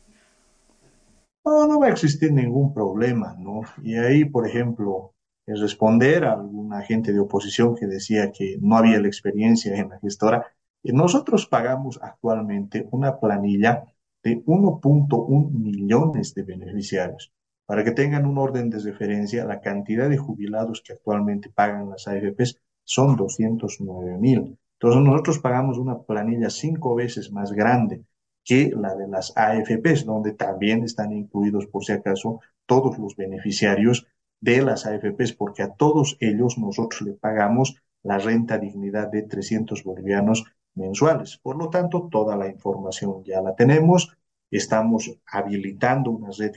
No, 1.44 1.66
no 1.66 1.81
va 1.81 1.87
a 1.87 1.90
existir 1.90 2.33
ningún 2.33 2.73
problema, 2.73 3.37
¿no? 3.38 3.62
Y 3.83 3.97
ahí, 3.97 4.25
por 4.25 4.47
ejemplo, 4.47 5.12
es 5.47 5.61
responder 5.61 6.25
a 6.25 6.35
algún 6.35 6.73
agente 6.73 7.12
de 7.12 7.20
oposición 7.20 7.75
que 7.77 7.87
decía 7.87 8.33
que 8.33 8.57
no 8.61 8.77
había 8.77 9.01
la 9.01 9.09
experiencia 9.09 9.77
en 9.77 9.90
la 9.90 9.99
gestora. 9.99 10.47
Nosotros 10.85 11.47
pagamos 11.47 11.99
actualmente 12.03 12.88
una 12.92 13.18
planilla 13.18 13.85
de 14.25 14.43
1.1 14.45 15.51
millones 15.51 16.35
de 16.35 16.43
beneficiarios. 16.43 17.33
Para 17.67 17.85
que 17.85 17.93
tengan 17.93 18.27
un 18.27 18.39
orden 18.39 18.71
de 18.71 18.79
referencia, 18.79 19.45
la 19.45 19.61
cantidad 19.61 20.09
de 20.09 20.19
jubilados 20.19 20.83
que 20.83 20.95
actualmente 20.95 21.51
pagan 21.51 21.91
las 21.91 22.09
AFPs 22.09 22.59
son 22.83 23.17
209 23.17 24.19
mil. 24.19 24.59
Entonces 24.79 25.03
nosotros 25.03 25.39
pagamos 25.39 25.79
una 25.79 25.99
planilla 26.03 26.51
cinco 26.51 26.95
veces 26.95 27.31
más 27.31 27.53
grande 27.53 28.05
que 28.45 28.71
la 28.77 28.95
de 28.95 29.09
las 29.09 29.33
AFPs, 29.37 30.05
donde 30.05 30.33
también 30.33 30.85
están 30.85 31.13
incluidos, 31.13 31.67
por 31.67 31.85
si 31.85 31.93
acaso, 31.93 32.41
todos 32.67 32.99
los 32.99 33.17
beneficiarios 33.17 34.07
de 34.41 34.63
las 34.63 34.85
AFPs, 34.85 35.33
porque 35.33 35.63
a 35.63 35.73
todos 35.73 36.19
ellos 36.21 36.59
nosotros 36.59 37.01
le 37.03 37.13
pagamos 37.13 37.77
la 38.03 38.19
renta 38.19 38.59
dignidad 38.59 39.09
de 39.11 39.23
300 39.23 39.83
bolivianos 39.85 40.45
mensuales. 40.75 41.39
Por 41.39 41.57
lo 41.57 41.71
tanto, 41.71 42.09
toda 42.11 42.37
la 42.37 42.49
información 42.49 43.23
ya 43.25 43.41
la 43.41 43.55
tenemos. 43.55 44.17
Estamos 44.51 45.19
habilitando 45.27 46.11
una 46.11 46.31
red 46.37 46.53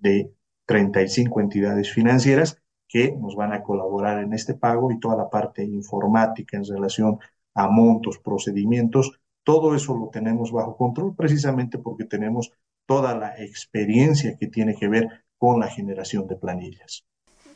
de 0.00 0.32
35 0.66 1.40
entidades 1.40 1.92
financieras 1.92 2.62
que 2.88 3.12
nos 3.12 3.36
van 3.36 3.52
a 3.52 3.62
colaborar 3.62 4.22
en 4.22 4.34
este 4.34 4.54
pago 4.54 4.90
y 4.92 5.00
toda 5.00 5.16
la 5.16 5.30
parte 5.30 5.64
informática 5.64 6.56
en 6.56 6.64
relación 6.64 7.18
a 7.54 7.68
montos, 7.68 8.18
procedimientos, 8.18 9.18
todo 9.44 9.74
eso 9.74 9.96
lo 9.96 10.08
tenemos 10.08 10.52
bajo 10.52 10.76
control 10.76 11.14
precisamente 11.16 11.78
porque 11.78 12.04
tenemos 12.04 12.52
toda 12.86 13.16
la 13.16 13.36
experiencia 13.42 14.36
que 14.38 14.46
tiene 14.46 14.74
que 14.74 14.88
ver 14.88 15.24
con 15.38 15.60
la 15.60 15.68
generación 15.68 16.26
de 16.26 16.36
planillas. 16.36 17.04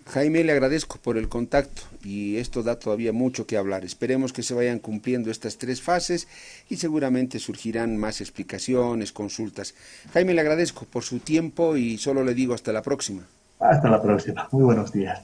Jaime, 0.09 0.45
le 0.45 0.53
agradezco 0.53 0.99
por 0.99 1.19
el 1.19 1.29
contacto 1.29 1.83
y 2.05 2.37
esto 2.37 2.63
da 2.63 2.79
todavía 2.79 3.13
mucho 3.13 3.47
que 3.47 3.57
hablar. 3.57 3.85
Esperemos 3.85 4.33
que 4.33 4.45
se 4.45 4.55
vayan 4.55 4.79
cumpliendo 4.79 5.31
estas 5.31 5.59
tres 5.59 5.83
fases 5.83 6.29
y 6.71 6.77
seguramente 6.77 7.41
surgirán 7.41 7.97
más 7.97 8.21
explicaciones, 8.21 9.13
consultas. 9.13 9.75
Jaime, 10.13 10.35
le 10.35 10.41
agradezco 10.41 10.85
por 10.85 11.03
su 11.03 11.19
tiempo 11.19 11.77
y 11.77 11.99
solo 11.99 12.23
le 12.23 12.35
digo 12.35 12.55
hasta 12.55 12.73
la 12.73 12.83
próxima. 12.83 13.23
Hasta 13.59 13.89
la 13.89 14.01
próxima. 14.01 14.49
Muy 14.53 14.63
buenos 14.63 14.93
días. 14.93 15.23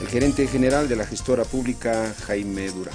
El 0.00 0.06
gerente 0.06 0.46
general 0.46 0.88
de 0.88 0.96
la 0.96 1.06
gestora 1.06 1.44
pública, 1.44 2.14
Jaime 2.26 2.68
Durán. 2.70 2.94